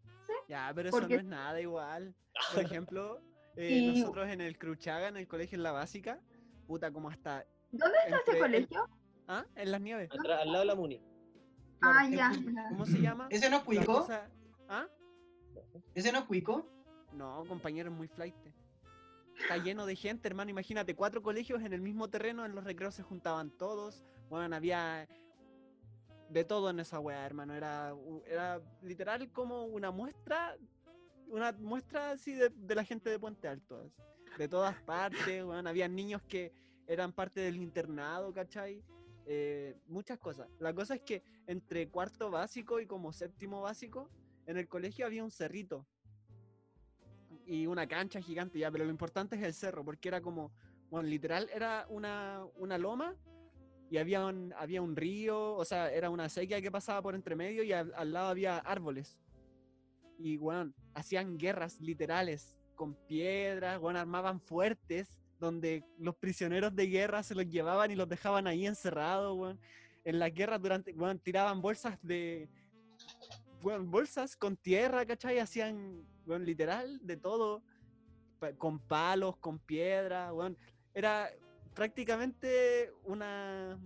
[0.50, 2.14] Ya, pero eso Porque- no es nada igual.
[2.54, 3.22] Por ejemplo,
[3.56, 6.20] eh, Y- nosotros en el Cruchaga, en el colegio en la básica,
[6.68, 7.46] puta, como hasta.
[7.72, 8.90] ¿Dónde está ese el- colegio?
[9.28, 9.46] ¿Ah?
[9.56, 10.10] En las nieves.
[10.12, 11.02] Atrás- al lado de la Muni.
[11.80, 11.98] Claro.
[12.00, 12.32] Ah, ya.
[12.70, 13.28] ¿Cómo se llama?
[13.30, 13.86] ¿Ese no es Cuico?
[13.86, 14.30] cosa-
[14.70, 14.88] ¿Ah?
[15.94, 16.70] ¿Ese no es Cuico?
[17.14, 18.36] No, compañero, es muy flight.
[19.40, 20.52] Está lleno de gente, hermano.
[20.52, 24.04] Imagínate, cuatro colegios en el mismo terreno, en los recreos se juntaban todos.
[24.30, 25.08] Bueno, había
[26.30, 27.54] de todo en esa weá, hermano.
[27.54, 27.94] Era,
[28.26, 30.58] era literal como una muestra,
[31.28, 33.82] una muestra así de, de la gente de Puente Alto.
[33.82, 33.94] así.
[34.38, 35.68] De todas partes, weón.
[35.68, 36.52] Había niños que
[36.88, 38.84] eran parte del internado, ¿cachai?
[39.26, 40.48] Eh, muchas cosas.
[40.60, 44.10] La cosa es que entre cuarto básico y como séptimo básico,
[44.46, 45.86] en el colegio había un cerrito
[47.48, 50.52] y una cancha gigante ya, pero lo importante es el cerro, porque era como,
[50.90, 53.16] bueno, literal era una, una loma
[53.90, 57.36] y había un, había un río, o sea, era una sequía que pasaba por entre
[57.36, 59.18] medio y al, al lado había árboles.
[60.20, 67.24] Y, bueno, hacían guerras literales con piedras, bueno, armaban fuertes donde los prisioneros de guerra
[67.24, 69.60] se los llevaban y los dejaban ahí encerrados, weón.
[70.04, 72.50] En las guerras durante, weón, tiraban bolsas de,
[73.64, 75.40] weón, bolsas con tierra, ¿cachai?
[75.40, 77.64] Hacían, weón, literal, de todo,
[78.58, 80.58] con palos, con piedra, weón.
[80.94, 81.30] Era
[81.74, 83.80] prácticamente una...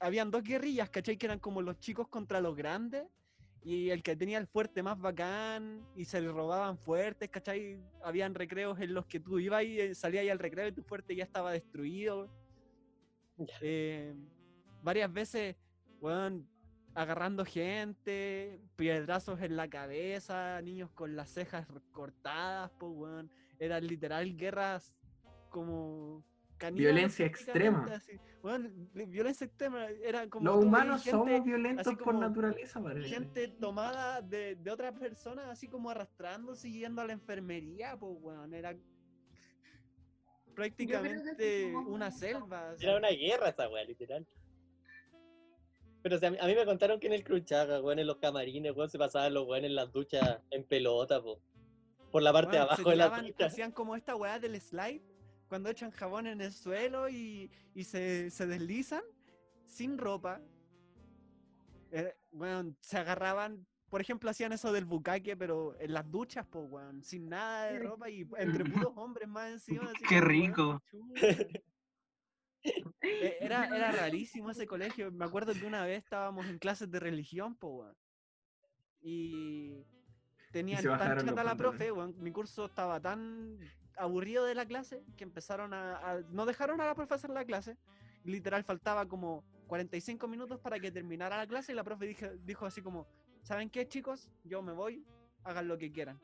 [0.00, 1.16] Habían dos guerrillas, ¿cachai?
[1.16, 3.06] Que eran como los chicos contra los grandes.
[3.64, 7.78] Y el que tenía el fuerte más bacán, y se le robaban fuertes, ¿cachai?
[8.02, 10.82] Habían recreos en los que tú ibas y eh, salías ahí al recreo y tu
[10.82, 12.28] fuerte ya estaba destruido.
[13.60, 14.14] Eh,
[14.82, 15.56] varias veces,
[16.00, 16.48] weón,
[16.94, 23.30] agarrando gente, piedrazos en la cabeza, niños con las cejas cortadas, pues, weón.
[23.58, 24.92] Eran literal guerras
[25.48, 26.24] como
[26.58, 27.84] caníbales Violencia extrema.
[27.94, 28.18] así.
[28.42, 29.86] Weón, vi- violencia extrema.
[29.86, 33.08] Era como Los humanos gente- somos violentos por naturaleza, parece.
[33.08, 38.16] gente tomada de, de otras personas, así como arrastrándose y yendo a la enfermería, pues,
[38.20, 38.74] weón, era
[40.54, 42.70] prácticamente una selva.
[42.72, 42.84] así.
[42.84, 44.26] Era una guerra esa weá, literal.
[46.02, 48.74] Pero o sea, a, mí, me contaron que en el Cruchaga, weón, en los camarines,
[48.74, 51.40] weón, se pasaban los weón en las duchas en pelota, po.
[52.10, 53.46] Por la parte de Weón, se abajo de la ducha.
[53.46, 55.02] Hacían como esta weá del slide,
[55.48, 59.02] cuando echan jabón en el suelo y, y se, se deslizan
[59.66, 60.40] sin ropa.
[61.92, 66.64] Eh, weón, se agarraban, por ejemplo, hacían eso del bucaque, pero en las duchas, pues,
[66.68, 69.84] weón, sin nada de ropa y entre puros hombres más encima.
[69.84, 70.82] así Qué weón, rico.
[73.40, 75.10] Era, era rarísimo ese colegio.
[75.10, 77.96] Me acuerdo que una vez estábamos en clases de religión, po, weón.
[79.00, 79.84] Y
[80.52, 82.14] tenían tan chata la profe, weón.
[82.22, 83.58] Mi curso estaba tan
[83.96, 87.44] aburrido de la clase que empezaron a, a- No dejaron a la profe hacer la
[87.44, 87.76] clase.
[88.24, 92.66] Literal, faltaba como 45 minutos para que terminara la clase y la profe dijo, dijo
[92.66, 93.08] así como:
[93.42, 94.30] ¿Saben qué, chicos?
[94.44, 95.04] Yo me voy,
[95.42, 96.20] hagan lo que quieran.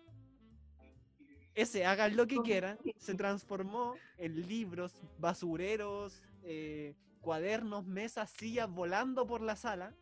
[1.54, 9.26] Ese hagan lo que quieran se transformó en libros, basureros, eh, cuadernos, mesas, sillas volando
[9.26, 9.94] por la sala.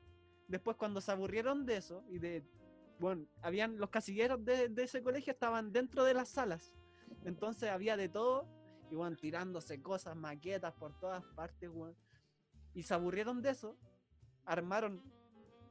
[0.47, 2.45] Después cuando se aburrieron de eso y de,
[3.01, 6.73] bueno, habían los casilleros de, ese colegio estaban dentro de las salas.
[7.25, 8.49] Entonces había de todo
[8.89, 11.97] y bueno, tirándose cosas, maquetas por todas partes, weón.
[12.75, 13.77] Y se aburrieron de eso,
[14.45, 15.03] armaron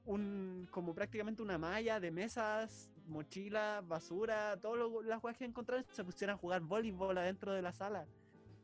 [0.04, 6.04] un, como prácticamente una malla de mesas, mochilas, basura, todas lo- las que encontraron, se
[6.04, 8.06] pusieron a jugar voleibol adentro de la sala.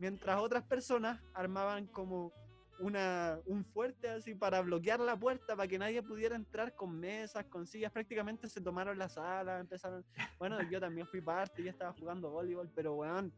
[0.02, 2.34] Mientras otras personas armaban como
[2.80, 7.46] una, un fuerte así para bloquear la puerta, para que nadie pudiera entrar con mesas,
[7.46, 7.92] con sillas.
[7.92, 10.04] Prácticamente se tomaron la sala, empezaron...
[10.40, 13.32] Bueno, yo también fui parte, yo estaba jugando voleibol, pero weón,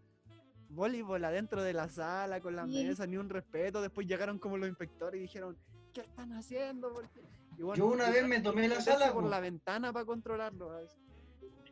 [0.69, 2.85] voleibol adentro de la sala, con las Sí.
[2.85, 3.81] mesas, ni un respeto.
[3.81, 5.57] Después llegaron como los inspectores y dijeron,
[5.93, 6.93] ¿qué están haciendo?
[6.93, 7.19] ¿Por qué?".
[7.57, 9.29] Y bueno, Yo una vez me tomé la sala, por po.
[9.29, 10.79] la ventana para controlarlo.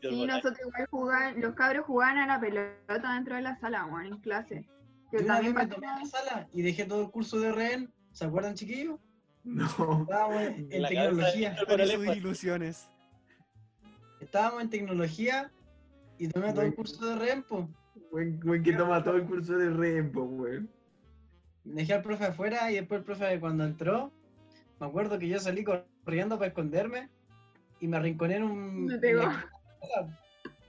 [0.02, 4.08] Sí, nosotros igual jugaban, los cabros jugaban a la pelota dentro de la sala, weón,
[4.08, 4.68] en clase.
[5.12, 7.52] Yo Yo una vez también me tomé la sala y dejé todo el curso de
[7.52, 7.94] rehén.
[8.12, 9.00] ¿Se acuerdan, chiquillos?
[9.44, 9.66] No.
[10.02, 11.58] Estábamos en, en de tecnología.
[11.58, 12.90] Sus ilusiones.
[14.20, 15.52] Estábamos en tecnología
[16.18, 17.68] y tomé todo el curso de rehén, po.
[18.12, 20.70] Buen, buen que toma todo el curso de Rempo, weón.
[21.64, 24.12] Dejé al profe afuera y después el profe cuando entró,
[24.80, 27.10] me acuerdo que yo salí corriendo para esconderme
[27.80, 28.86] y me arrinconé en un...
[28.86, 29.24] Me pegó.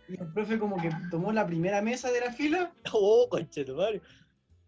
[0.09, 4.03] Y el profe como que tomó la primera mesa de la fila Oh, conchetumario.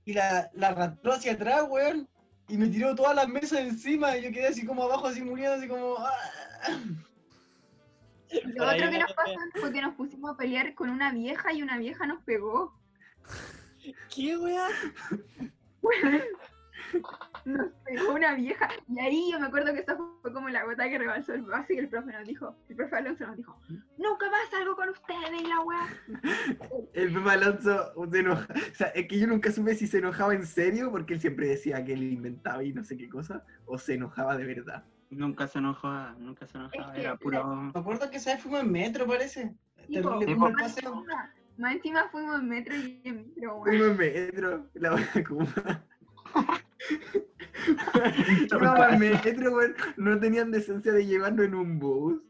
[0.05, 2.09] Y la, la arrastró hacia atrás, weón.
[2.49, 5.55] Y me tiró todas las mesas encima y yo quedé así como abajo, así muriendo,
[5.55, 5.97] así como...
[5.99, 6.13] ¡ah!
[8.45, 11.63] Lo otro que nos pasó fue que nos pusimos a pelear con una vieja y
[11.63, 12.79] una vieja nos pegó.
[14.15, 14.37] ¿Qué?
[14.37, 14.73] Weón,
[17.45, 18.69] Nos pegó una vieja.
[18.89, 21.73] Y ahí yo me acuerdo que esa fue como la gota que rebalsó el vaso
[21.75, 23.61] y el profe nos dijo, el profe Alonso nos dijo,
[23.99, 25.89] nunca más salgo con ustedes, la weá.
[26.95, 28.47] El Pepe Alonso se enoja.
[28.55, 31.49] O sea, es que yo nunca supe si se enojaba en serio, porque él siempre
[31.49, 34.85] decía que él inventaba y no sé qué cosa, o se enojaba de verdad.
[35.11, 37.45] Nunca se enojaba, nunca se enojaba, que era puro...
[37.47, 39.55] Me acuerdo que esa vez fuimos en metro, parece.
[39.87, 40.49] Sí, po, Terrible Sí, como po.
[40.49, 40.93] el más, paseo.
[40.95, 43.65] encima, más encima fuimos en metro y en micro, weón.
[43.65, 45.85] Fuimos en metro, la buena Kuma.
[49.97, 52.21] No tenían decencia de llevarnos en un bus.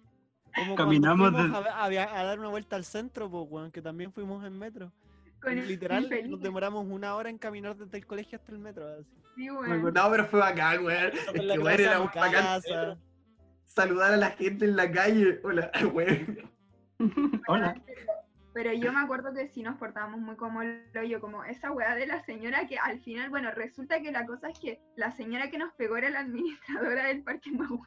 [0.55, 1.39] Como Caminamos de-
[1.69, 4.93] a, a via- a dar una vuelta al centro, pues, que también fuimos en metro.
[5.47, 8.87] El Literal, nos demoramos una hora en caminar desde el colegio hasta el metro.
[8.89, 9.05] así.
[9.37, 9.93] Sí, Me weón.
[9.93, 11.13] pero fue bacán, weón.
[11.13, 12.99] Es que, weón, era mi bacán
[13.65, 15.41] saludar a la gente en la calle.
[15.43, 16.39] Hola, weón.
[17.49, 17.75] Hola.
[18.55, 21.97] Pero yo me acuerdo que sí nos portábamos muy como el hoyo, como esa weá
[21.97, 25.51] de la señora que al final, bueno, resulta que la cosa es que la señora
[25.51, 27.81] que nos pegó era la administradora del Parque Maui.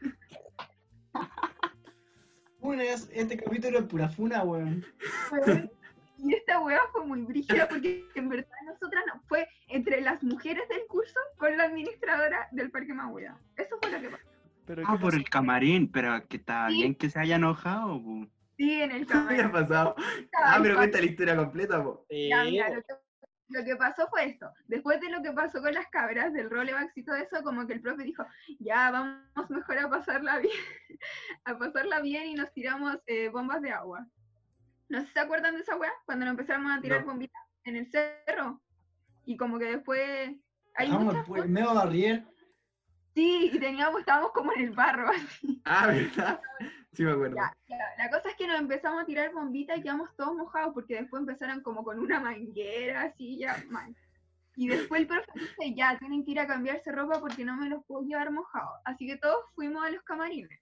[2.59, 4.85] Funas, este capítulo es pura funa, weón.
[6.19, 10.67] Y esta weá fue muy brígida porque en verdad nosotras no, fue entre las mujeres
[10.67, 13.25] del curso con la administradora del Parque Maui.
[13.55, 14.23] Eso fue lo que pasó.
[14.65, 16.73] Pero Ah, ¿qué por el camarín, pero que está Sí.
[16.77, 18.27] bien que se haya enojado, po.
[18.57, 19.51] Sí, en el ¿Qué había camarín.
[19.51, 19.95] pasado?
[20.43, 22.05] Ah, pero cuenta la historia completa, po.
[22.09, 22.73] Sí, Ya, mira, po.
[22.75, 22.93] lo que,
[23.49, 24.51] lo que pasó fue esto.
[24.67, 27.73] Después de lo que pasó con las cabras del roleback y todo eso, como que
[27.73, 28.25] el profe dijo,
[28.59, 30.53] ya vamos mejor a pasarla bien,
[31.45, 34.05] a pasarla bien y nos tiramos eh, bombas de agua.
[34.89, 35.91] ¿No sé si se acuerdan de esa weá?
[36.05, 37.07] Cuando nos empezamos a tirar No.
[37.07, 38.61] bombitas en el cerro.
[39.25, 40.01] Y como que después
[40.75, 41.49] hay Dejamos muchas el pu- fotos.
[41.49, 42.25] medio barrier.
[43.13, 45.61] Sí, y teníamos, estábamos como en el barro así.
[45.65, 46.39] Ah, ¿verdad?
[46.97, 47.35] Sí, me acuerdo.
[47.35, 50.73] Ya, ya, La cosa es que nos empezamos a tirar bombitas y quedamos todos mojados
[50.73, 53.95] porque después empezaron como con una manguera así, ya mal.
[54.55, 57.69] Y después el profe dice, ya, tienen que ir a cambiarse ropa porque no me
[57.69, 58.81] los puedo llevar mojados.
[58.83, 60.59] Así que todos fuimos a los camarines.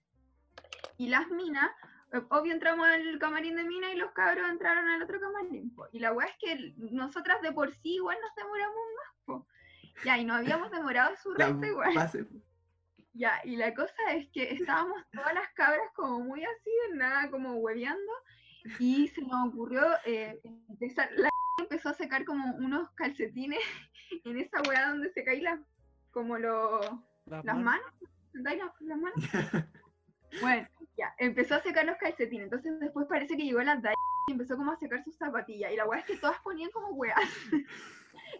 [0.98, 1.70] Y las minas,
[2.12, 5.74] eh, obvio entramos al camarín de mina y los cabros entraron al otro camarín.
[5.74, 5.86] po.
[5.90, 9.24] Y la weá es que nosotras de por sí igual nos demoramos más.
[9.24, 9.46] po.
[10.04, 11.94] Ya, y nos habíamos demorado su resto igual.
[11.94, 12.36] base, po.
[13.18, 17.54] Ya, y la cosa es que estábamos todas las cabras como muy así, nada como
[17.54, 18.12] hueveando,
[18.78, 20.38] y se nos ocurrió eh,
[20.68, 23.60] empezar, la empezó a sacar como unos calcetines
[24.24, 25.60] en esa weá donde se caen las,
[26.10, 26.80] como lo,
[27.24, 27.64] Las las manos.
[27.64, 27.92] manos,
[28.32, 29.20] ¿sentáis las, las manos?
[30.42, 33.94] Bueno, ya, empezó a secar los calcetines, entonces después parece que llegó la Dai
[34.28, 36.88] y empezó como a secar sus zapatillas, y la weá es que todas ponían como
[36.88, 37.18] weás.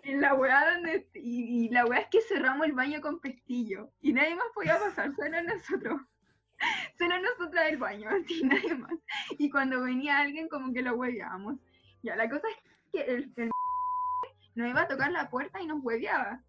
[0.02, 1.08] En la weá donde.
[1.14, 3.90] Y, y la weá es que cerramos el baño con pestillo.
[4.00, 6.00] Y nadie más podía pasar, solo nosotros.
[6.98, 8.94] Solo nosotras del baño, así, nadie más.
[9.38, 11.56] Y cuando venía alguien, como que lo hueveábamos.
[12.02, 12.56] Ya, la cosa es
[12.92, 13.50] que el, el
[14.54, 16.40] nos iba a tocar la puerta y nos hueveaba.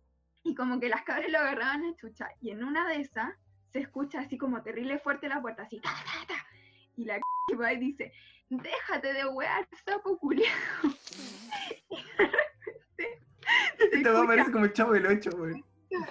[0.44, 2.30] Y como que las cabras lo agarraban a chucha.
[2.40, 3.34] Y en una de esas
[3.74, 6.46] se escucha así como terrible fuerte la puerta, así, ta, ta, ta.
[6.96, 8.14] Y la que va y dice,
[8.50, 10.54] déjate de huear, sapo culiao.
[13.80, 15.66] Esta weá escucha- parece como el chavo del 8, weón.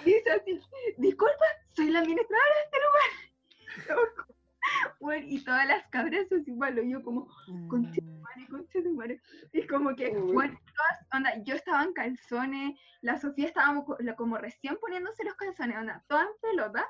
[0.05, 0.59] dice así,
[0.97, 4.27] disculpa, soy la administradora de este lugar.
[4.99, 7.29] Bueno, y todas las cabras así malo, yo como,
[7.69, 8.47] concha de madre,
[8.93, 9.21] madre.
[9.53, 13.85] Y como que, bueno, todas, onda, yo estaba en calzones, la Sofía estaba
[14.17, 16.85] como recién poniéndose los calzones, onda, toda en pelota.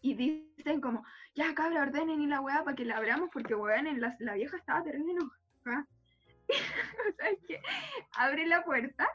[0.00, 1.04] y dicen como,
[1.34, 4.56] ya cabra, ordenen y la weá para que la abramos porque weón, la, la vieja
[4.56, 5.86] estaba terrible enojada.
[7.08, 7.60] o sea, es que
[8.16, 9.08] abre la puerta,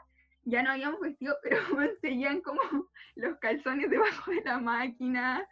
[0.48, 1.58] ya no habíamos vestido, pero
[2.00, 2.60] seguían como
[3.16, 5.46] los calzones debajo de la máquina,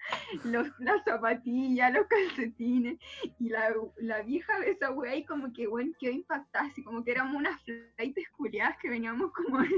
[0.44, 2.98] los, las zapatillas, los calcetines,
[3.38, 7.04] y la, la vieja de esa weá y como que weón quedó impactada, así como
[7.04, 9.68] que éramos unas flightes culiadas que veníamos como de,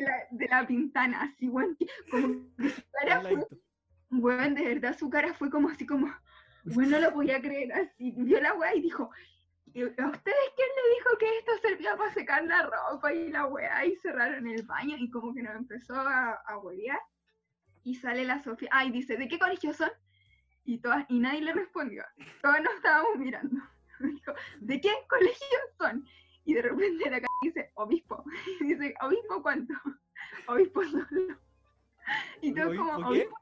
[0.00, 3.46] la, de la pintana, así que como que su cara fue
[4.08, 6.06] Weón, de verdad su cara fue como así como,
[6.64, 9.10] weón, no lo podía creer, así, vio la weá y dijo,
[9.76, 13.44] "¿Y ¿a ustedes quién le dijo que esto servía para secar la ropa y la
[13.44, 13.84] weá?
[13.84, 16.60] Y cerraron el baño y como que nos empezó a, a.
[17.84, 19.90] Y sale la Sofía, ay, dice, ¿de qué colegio son?
[20.64, 22.04] Y, todas, y nadie le respondió,
[22.40, 23.60] todos nos estábamos mirando.
[24.00, 26.08] Dijo, ¿de qué colegio son?
[26.46, 28.24] Y de repente la cara dice, obispo.
[28.60, 29.74] Y dice, ¿obispo cuánto?
[30.48, 31.38] Obispo solo.
[32.40, 33.36] Y todos como, ¿Obispo obispo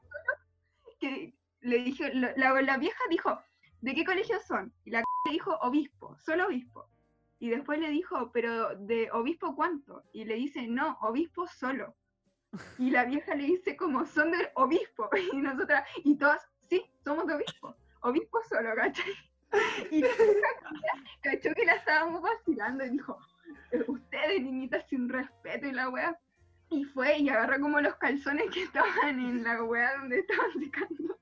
[0.99, 3.41] que le dije, la, la vieja dijo,
[3.81, 4.73] ¿de qué colegio son?
[4.83, 6.89] Y la le dijo, obispo, solo obispo.
[7.39, 10.03] Y después le dijo, pero ¿de obispo cuánto?
[10.13, 11.95] Y le dice, no, obispo solo.
[12.77, 15.09] Y la vieja le dice como, son del obispo.
[15.33, 17.75] Y nosotras, y todas, sí, somos de obispo.
[18.01, 19.13] Obispo solo, ¿cachai?
[19.91, 20.09] Y la
[21.21, 23.17] cachó que la estábamos vacilando y dijo,
[23.71, 26.19] "Eh, ustedes, niñitas, sin respeto y la wea.
[26.75, 31.17] Y fue y agarró como los calzones que estaban en la weá donde estaban secando.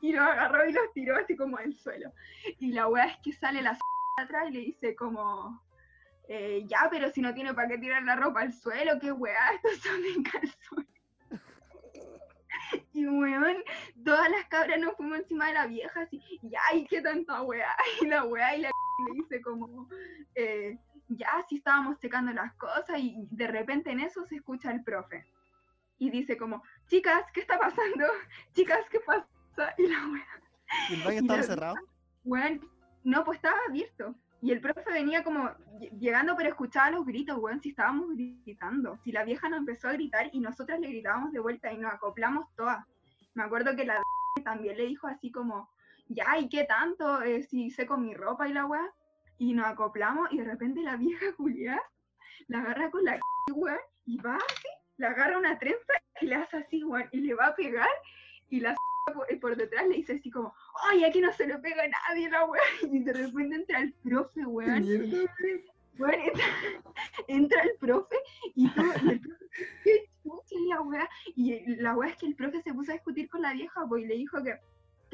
[0.00, 2.10] Y los agarró y los tiró así como al suelo.
[2.58, 3.78] Y la weá es que sale la
[4.16, 5.62] atrás y le dice como,
[6.28, 9.52] eh, ya, pero si no tiene para qué tirar la ropa al suelo, qué weá,
[9.62, 10.88] estos son de calzones.
[12.94, 13.56] Y weón,
[14.04, 16.22] todas las cabras nos fuimos encima de la vieja así,
[16.72, 17.76] y qué tanta weá.
[18.00, 19.86] Y la weá y la le dice como,
[20.34, 20.78] eh,
[21.08, 25.26] ya, sí estábamos secando las cosas y de repente en eso se escucha el profe.
[25.98, 28.06] Y dice como, chicas, ¿qué está pasando?
[28.52, 29.26] Chicas, ¿qué pasa?
[29.78, 30.26] Y la weá,
[30.90, 31.74] ¿Y el baño estaba la- cerrado?
[32.24, 32.68] weón,
[33.04, 34.14] no, pues estaba abierto.
[34.42, 38.98] Y el profe venía como ll- llegando, pero escuchaba los gritos, weón, si estábamos gritando.
[39.04, 41.92] Si la vieja nos empezó a gritar y nosotras le gritábamos de vuelta y nos
[41.94, 42.84] acoplamos todas.
[43.34, 44.02] Me acuerdo que la
[44.44, 45.70] también le dijo así como,
[46.08, 47.22] ya, ¿y qué tanto?
[47.22, 48.92] Eh, si seco mi ropa y la weá.
[49.38, 51.82] Y nos acoplamos y de repente la vieja Julia
[52.48, 53.18] la agarra con la
[53.54, 54.68] weón y va así,
[54.98, 57.88] le agarra una trenza y le hace así, weón, y le va a pegar
[58.50, 58.74] y la
[59.12, 60.54] por, por detrás le dice así como,
[60.88, 62.62] ¡ay, aquí no se lo pega a nadie la weá!
[62.82, 64.84] Y de repente entra el profe, weón.
[65.98, 66.44] Weón, entra,
[67.28, 68.16] entra el profe
[68.54, 69.44] y todo, y el profe,
[69.84, 71.08] ¿qué chucha es la weá?
[71.36, 74.04] Y la weá es que el profe se puso a discutir con la vieja, pues,
[74.04, 74.58] y le dijo que,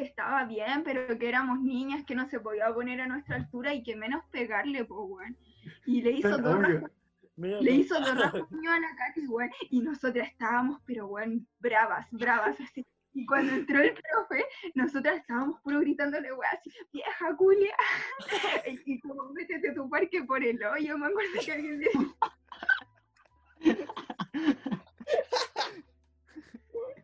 [0.01, 3.74] que estaba bien, pero que éramos niñas, que no se podía poner a nuestra altura
[3.74, 5.36] y que menos pegarle, pues, weón.
[5.84, 6.90] Y le hizo dos rasguños
[7.36, 12.59] le hizo dos rasguños a la Katy, weón, y nosotras estábamos, pero weón, bravas, bravas,
[12.61, 12.86] así.
[13.12, 14.44] Y cuando entró el profe,
[14.74, 17.74] nosotras estábamos puro gritándole, weón, así, vieja culia,
[18.86, 22.01] y como métete tu parque por el hoyo, me acuerdo que alguien decía.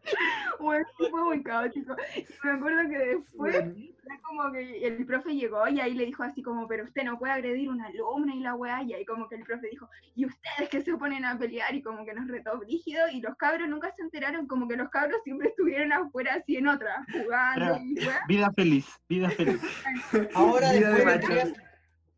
[0.58, 1.94] Bueno, fue muy caótico.
[2.16, 6.22] Y me acuerdo que después era como que el profe llegó y ahí le dijo
[6.22, 9.04] así como, pero usted no puede agredir a una alumna y la weá, y ahí
[9.04, 12.14] como que el profe dijo, y ustedes que se ponen a pelear y como que
[12.14, 15.92] nos retó brígido y los cabros nunca se enteraron, como que los cabros siempre estuvieron
[15.92, 18.20] afuera así en otra, jugando Pero, y weá.
[18.26, 19.60] vida feliz, vida feliz.
[20.34, 21.54] Ahora, Vida de después, de, tres-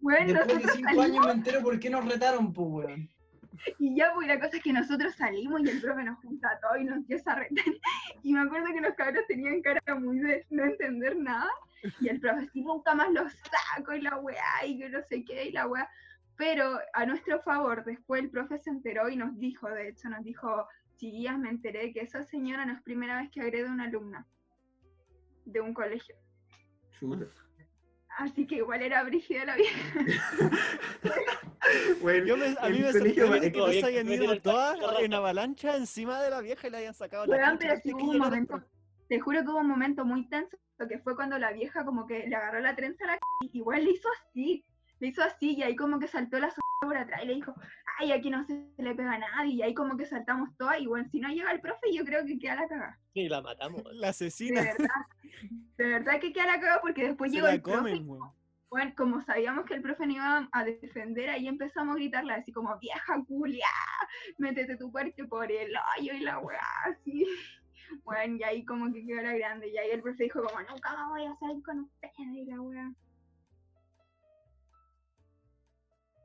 [0.01, 3.09] Bueno, después de cinco salimos años me entero por qué nos retaron, pues, weón.
[3.79, 6.61] y ya pues la cosa es que nosotros salimos y el profe nos junta a
[6.61, 7.65] todos y nos empieza a retar.
[8.23, 11.49] Y me acuerdo que los cabros tenían cara muy de no entender nada.
[12.01, 13.33] Y el profe, si nunca más los
[13.77, 15.89] saco y la weá y que no sé qué y la weá.
[16.37, 20.25] Pero a nuestro favor, después el profe se enteró y nos dijo, de hecho, nos
[20.25, 23.85] dijo, chiquillas, me enteré que esa señora no es primera vez que agrede a una
[23.85, 24.27] alumna
[25.45, 26.17] de un colegio.
[28.19, 29.69] Así que igual era brígida la vida.
[32.01, 35.13] Bueno, Yo me- a mí me sorprendió que que- no se hayan ido todas en
[35.15, 38.19] avalancha encima de la vieja y le hayan sacado la Weón, chucha pero hubo un
[38.19, 38.63] momento,
[39.09, 40.57] te juro que hubo un momento muy tenso,
[40.89, 43.21] que fue cuando la vieja como que le agarró la trenza a la c-
[43.53, 44.65] y igual le hizo así,
[45.01, 47.55] le hizo así y ahí como que saltó la por atrás y le dijo,
[47.99, 50.87] ay, aquí no se le pega a nadie y ahí como que saltamos todas y
[50.87, 52.99] bueno, si no llega el profe yo creo que queda la cagada.
[53.15, 53.83] Y la matamos.
[53.95, 54.63] La De asesina.
[54.63, 54.89] verdad,
[55.77, 58.31] de verdad que queda la cagada porque después Se llegó el profe comen, weón.
[58.71, 62.53] bueno, como sabíamos que el profe no iba a defender, ahí empezamos a gritarle así
[62.53, 63.67] como, vieja culia,
[64.39, 67.27] métete tu parque por el hoyo y la weá, así.
[68.05, 71.09] Bueno, y ahí como que quedó la grande, y ahí el profe dijo como, nunca
[71.09, 72.93] voy a salir con ustedes y la weá.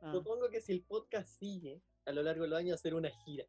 [0.03, 0.11] Ah.
[0.11, 3.45] Supongo que si el podcast sigue, a lo largo de los años hacer una gira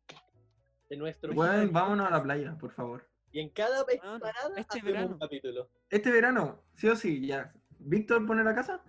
[0.88, 1.72] de nuestro equipo.
[1.72, 3.08] vámonos a la playa, por favor.
[3.32, 5.12] Y en cada vez parada este hacemos verano.
[5.14, 5.68] un capítulo.
[5.90, 7.52] Este verano, sí o sí, ya.
[7.80, 8.80] ¿Víctor pone la casa?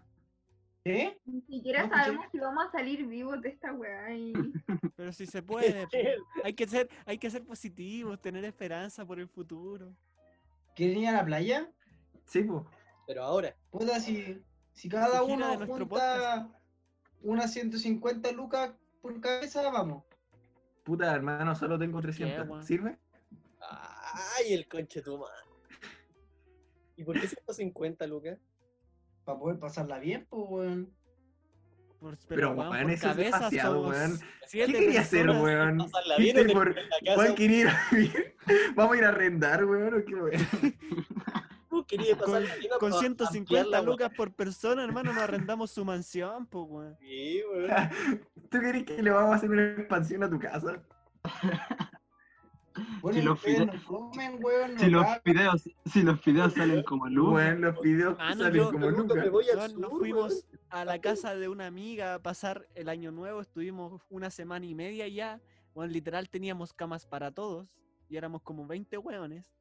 [0.84, 1.18] ¿Eh?
[1.26, 2.04] Ni siquiera No escuché.
[2.04, 4.14] sabemos si vamos a salir vivos de esta weá.
[4.14, 4.34] Y...
[4.96, 5.88] Pero si se puede,
[6.44, 9.92] hay que ser, hay que ser positivos, tener esperanza por el futuro.
[10.76, 11.72] ¿Quieren ir a la playa?
[12.26, 12.64] Sí, pues.
[13.08, 14.40] Pero ahora, Puta, si,
[14.74, 16.48] si cada uno junta
[17.26, 18.72] unas 150 lucas
[19.02, 20.04] por cabeza, vamos.
[20.84, 22.48] Puta, hermano, solo tengo 300.
[22.48, 22.64] weón?
[22.64, 22.98] ¿Sirve?
[23.60, 25.20] ¡ay, el conche tu!
[26.98, 28.38] ¿Y por qué 150, Lucas?
[29.26, 30.94] Para poder pasarla bien, pues, weón.
[32.00, 34.20] Por- Pero, weón, eso es demasiado, weón.
[34.52, 35.80] ¿Qué quería hacer, weón?
[35.80, 37.16] Pasarla bien o ¿Viste tener por- que ir a la casa.
[37.16, 38.36] ¿Cuál quería ir a vivir?
[38.76, 39.94] ¿Vamos a ir a arrendar, weón?
[39.96, 40.32] ¿O qué, weón?
[41.88, 42.44] Querías Con,
[42.80, 46.88] con pa- 150 ampliar la lucas por persona, hermano, nos arrendamos su mansión, pues, weón.
[46.94, 46.98] weá.
[47.00, 47.70] Sí, weón.
[48.52, 50.84] ¿Tú querés que le vamos a hacer una expansión a tu casa?
[53.02, 55.22] Bueno, Si los no comen, weón, Si no los cagan.
[55.24, 58.92] fideos, si los fideos salen como luz, Weón, los videos Mano, salen yo- como Yo
[58.92, 59.24] nunca nunca.
[59.24, 60.60] me voy al Weón, nos fuimos weón.
[60.72, 64.76] a la casa de una amiga a pasar el año nuevo, estuvimos una semana y
[64.76, 65.40] media ya.
[65.74, 67.70] Bueno, literal teníamos camas para todos
[68.10, 69.54] y éramos como 20 hueones.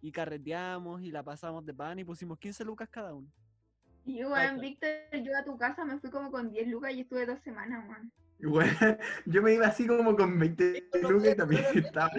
[0.00, 3.28] Y carreteamos y la pasamos de pan y pusimos 15 lucas cada uno.
[4.04, 4.90] Y weón, Víctor,
[5.22, 8.12] yo a tu casa me fui como con 10 lucas y estuve dos semanas, weón.
[8.38, 8.68] Weón,
[9.26, 12.10] yo me iba así como con 20 No lucas y también estaba.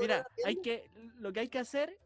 [0.00, 0.88] Mira, hay que,
[1.18, 1.98] lo que hay que hacer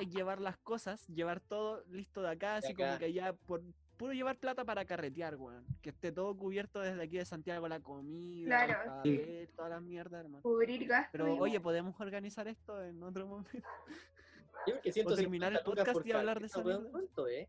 [0.00, 2.98] es llevar las cosas, llevar todo listo de acá, así como acá.
[3.00, 3.62] que ya por
[4.02, 5.64] puro llevar plata para carretear, weón.
[5.80, 8.96] Que esté todo cubierto desde aquí de Santiago, la comida, Claro.
[8.96, 10.42] papel, todas las mierdas, hermano.
[10.42, 11.10] Cubrir gastos.
[11.12, 13.50] Pero oye, podemos organizar esto en otro momento.
[14.66, 16.90] Yo creo que o terminar el 150 lucas podcast y hablar de esa mierda.
[16.90, 17.48] ¿Cuánto es?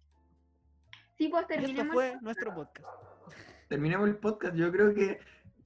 [1.17, 1.93] Sí, pues Y esto terminemos.
[1.95, 2.87] fue nuestro podcast.
[3.69, 4.55] Terminamos el podcast.
[4.55, 5.19] Yo creo que.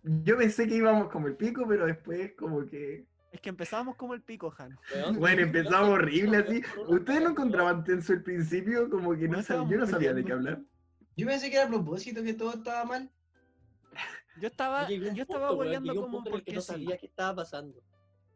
[0.04, 3.06] Yo pensé que íbamos como el pico, pero después, como que.
[3.34, 4.80] Es que empezamos como el pico, Jano.
[5.20, 6.62] Bueno, empezamos horrible así.
[6.88, 8.90] ¿Ustedes no encontraban tenso el principio?
[8.90, 10.62] Como que no No sabía, yo no sabía de qué hablar.
[11.18, 13.12] Yo pensé que era a propósito que todo estaba mal.
[14.40, 16.68] Yo estaba, Yo estaba hueleando como porque no sí.
[16.68, 17.82] sabía qué estaba pasando.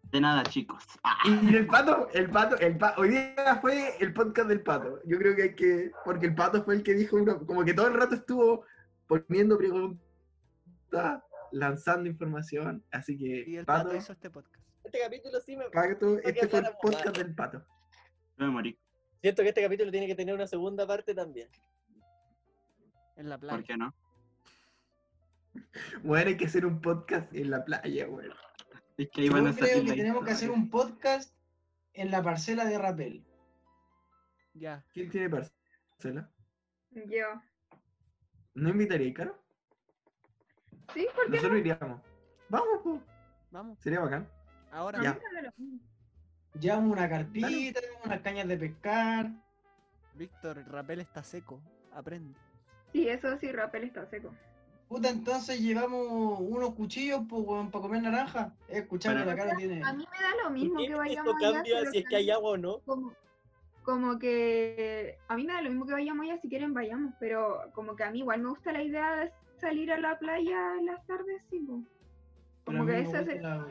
[0.02, 0.84] de nada, chicos.
[1.04, 5.00] Ah, Y el pato, el pato, el pato, hoy día fue el podcast del pato.
[5.06, 7.74] Yo creo que hay que, porque el pato fue el que dijo, uno, como que
[7.76, 8.66] todo el rato estuvo
[9.08, 10.02] poniendo preguntas,
[11.52, 12.84] lanzando información.
[12.92, 14.66] Así Y que, el pato, pato hizo este podcast.
[14.84, 15.70] Este capítulo sí me...
[15.70, 17.60] pato, este fue el podcast del pato.
[18.38, 18.80] yo me morí.
[19.22, 21.48] Siento que este capítulo tiene que tener una segunda parte también.
[23.16, 23.64] En la ¿Por playa.
[23.64, 23.94] qué no?
[26.04, 28.34] Bueno, hay que hacer un podcast en la playa, bueno.
[28.98, 31.34] Es que Yo creo que tenemos que hacer un podcast
[31.94, 33.26] en la parcela de Rapel.
[34.54, 34.84] Ya.
[34.94, 36.30] ¿Quién tiene parcela?
[36.92, 37.42] Yo.
[38.54, 39.44] ¿No invitaría a Caro?
[40.94, 42.02] Sí, porque Nosotros iríamos.
[42.50, 43.02] Vamos, po.
[43.52, 43.80] Vamos.
[43.80, 44.28] sería bacán.
[44.72, 45.02] Ahora.
[45.02, 45.20] Ya.
[46.60, 49.32] Llevamos una carpita, unas cañas de pescar.
[50.16, 51.62] Víctor, el rapel está seco.
[51.94, 52.38] Aprende.
[52.92, 54.34] Sí, eso sí, Rapel está seco.
[54.88, 58.54] Puta, entonces llevamos unos cuchillos pues, para comer naranja.
[58.68, 59.82] Que Para- la cara tiene.
[59.84, 62.06] A mí me da lo mismo ¿Por qué que esto vayamos allá, cambia si es
[62.10, 62.80] que hay agua o no?
[62.80, 63.14] como,
[63.84, 67.62] como que a mí me da lo mismo que vayamos allá, si quieren vayamos, pero
[67.74, 70.88] como que a mí igual me gusta la idea de salir a la playa en
[70.88, 71.66] las tardes, sí,
[72.66, 73.66] pero como que eso es la,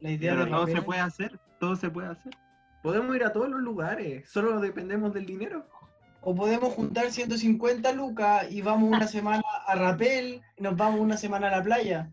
[0.00, 2.34] la idea Pero de todo se puede hacer, todo se puede hacer.
[2.82, 5.66] Podemos ir a todos los lugares, solo dependemos del dinero.
[6.24, 11.18] O podemos juntar 150 lucas y vamos una semana a Rapel y nos vamos una
[11.18, 12.10] semana a la playa.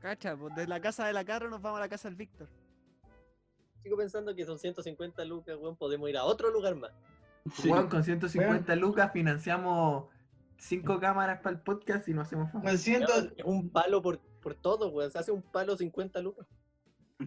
[0.00, 2.48] Cacha, pues de la casa de la Caro nos vamos a la casa del Víctor.
[3.84, 5.76] Sigo pensando que son 150 lucas, weón.
[5.76, 6.90] Podemos ir a otro lugar más.
[7.54, 7.68] Sí.
[7.68, 10.06] Juan, con 150 lucas financiamos
[10.58, 12.88] cinco cámaras para el podcast y no hacemos Es
[13.44, 15.10] un palo por, por todo, weón.
[15.10, 16.48] Se hace un palo 50 lucas.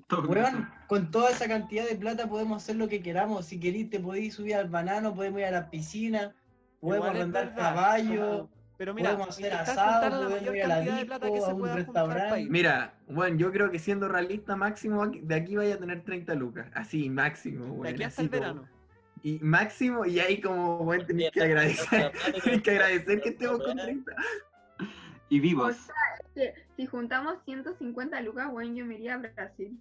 [0.08, 3.46] Todo Weón, con toda esa cantidad de plata podemos hacer lo que queramos.
[3.46, 6.36] Si queréis, te podéis subir al banano, podemos ir a la piscina,
[6.82, 7.56] podemos verdad.
[7.56, 8.50] caballo.
[8.78, 11.74] Pero mira, Podemos hacer asado, la podemos mayor ir a la de disco, a un
[11.74, 12.42] restaurante.
[12.42, 12.50] ir.
[12.52, 16.68] Mira, bueno, yo creo que siendo realista, máximo de aquí vaya a tener 30 lucas.
[16.74, 17.90] Así, máximo, De bueno.
[17.96, 18.68] aquí hasta el como- verano.
[19.24, 22.12] Y máximo, y ahí como, bueno, tenéis que agradecer.
[22.44, 24.12] Tenéis que agradecer que estemos con 30.
[25.30, 25.76] Y O vivos.
[25.78, 25.96] sea,
[26.36, 29.80] que si juntamos 150 lucas, bueno, yo me iría a Brasil.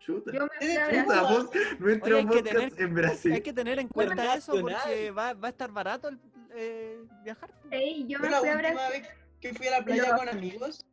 [0.00, 0.32] Chuta.
[0.32, 1.36] Yo me fui a Chuta, Brasil.
[1.36, 1.50] vos,
[1.80, 3.32] nuestro Oye, hay que podcast tener- en Brasil.
[3.32, 6.18] Hay que tener en cuenta eso porque va, va a estar barato el,
[6.54, 7.50] eh, viajar.
[7.70, 9.02] Ey, yo Yo me la fui a última Brasil.
[9.02, 9.10] vez
[9.40, 10.86] que fui a la playa con amigos,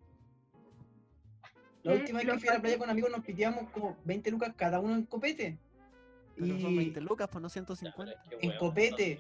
[1.84, 2.00] la ¿Qué?
[2.00, 4.80] última vez que fui a la playa con amigos nos piteamos como 20 lucas cada
[4.80, 5.58] uno en copete.
[6.40, 8.14] Pero son Y 20 lucas, pues no 150.
[8.42, 9.18] En copete.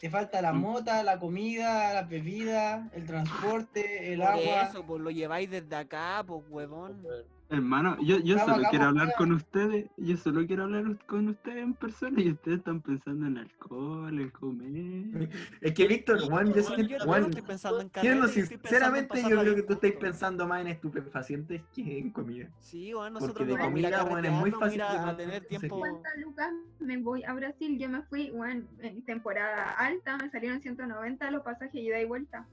[0.00, 0.60] te falta la Mm.
[0.60, 4.62] mota, la comida, las bebidas, el transporte, el Por agua.
[4.62, 7.06] eso, pues lo lleváis desde acá, pues huevón.
[7.54, 11.74] Hermano, yo, yo solo quiero hablar con ustedes, yo solo quiero hablar con ustedes en
[11.74, 15.28] persona y ustedes están pensando en alcohol, en comer.
[15.60, 19.54] Es que Víctor, Juan, yo siento, yo Juan, estoy pensando en en sinceramente, yo creo
[19.54, 22.48] que tú estás pensando más en estupefacientes que en comida.
[22.58, 24.94] Sí, Porque nosotros de nos vamos a ir a comida, weón, es muy fácil vamos
[24.94, 25.76] a ir a- que a tener tiempo.
[25.76, 27.78] 50 lucas me voy a Brasil.
[27.78, 32.46] Yo me fui, bueno, en temporada alta, me salieron 190 los pasajes ida y vuelta.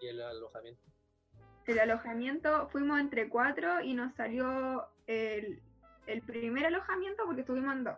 [0.00, 0.82] Y el alojamiento.
[1.66, 5.60] El alojamiento fuimos entre cuatro y nos salió el,
[6.06, 7.96] el primer alojamiento porque estuvimos en dos.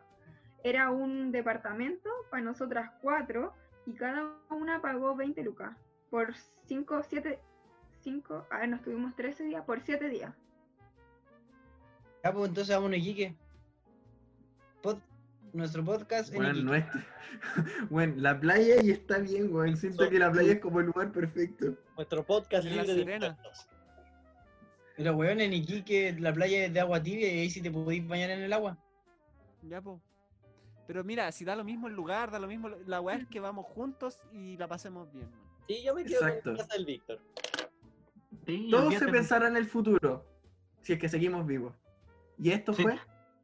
[0.62, 3.52] Era un departamento para nosotras cuatro
[3.86, 5.76] y cada una pagó 20 lucas
[6.10, 6.34] por
[6.66, 7.38] 5, 7,
[8.00, 10.32] 5, a ver, nos tuvimos 13 días, por 7 días.
[12.22, 13.34] Ya, pues entonces a Iquique.
[14.82, 15.00] Pod-
[15.56, 16.64] nuestro podcast en Bueno, Iquique.
[16.66, 16.84] no es...
[17.90, 19.76] bueno, la playa y está bien, weón.
[19.76, 21.74] Siento que la playa es como el lugar perfecto.
[21.96, 23.26] Nuestro podcast En La libre de Serena.
[23.28, 23.68] impuestos.
[24.96, 28.06] Pero weón, en Iquique la playa es de agua tibia y ahí sí te podéis
[28.06, 28.78] bañar en el agua.
[29.62, 30.00] Ya, po.
[30.86, 32.68] Pero mira, si da lo mismo el lugar, da lo mismo.
[32.86, 35.28] La weá es que vamos juntos y la pasemos bien.
[35.30, 35.40] man.
[35.66, 36.52] Sí, yo me quedo Exacto.
[36.52, 37.18] la casa del Víctor.
[38.46, 40.24] Sí, Todo se pensará en el futuro,
[40.82, 41.74] si es que seguimos vivos.
[42.38, 42.84] ¿Y esto Sí.
[42.84, 42.96] fue?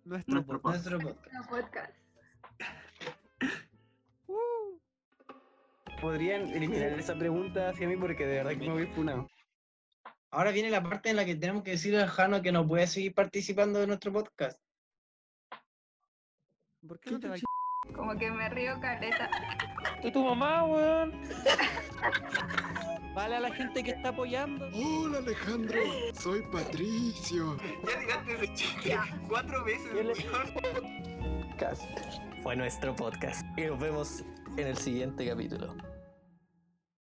[0.04, 0.86] Nuestro Nuestro podcast.
[0.90, 1.16] Nuestro
[1.50, 1.92] podcast.
[6.03, 9.30] Podrían eliminar esa pregunta hacia mí porque de verdad que me voy funado.
[10.32, 12.88] Ahora viene la parte en la que tenemos que decirle a Jano que no puede
[12.88, 14.61] seguir participando de nuestro podcast.
[16.88, 17.40] ¿Por qué no te vas
[17.94, 19.30] Como que me río caleta.
[20.03, 21.22] ¡Y tu mamá, weón!
[23.14, 24.68] Vale a la gente que está apoyando.
[24.74, 25.78] Hola Alejandro,
[26.14, 27.57] soy Patricio.
[27.86, 28.98] Ya llegaste ese chiste
[29.28, 30.26] cuatro veces,
[31.59, 31.86] Casi.
[32.42, 33.46] Fue nuestro podcast.
[33.57, 34.24] Y nos vemos
[34.57, 35.76] en el siguiente capítulo.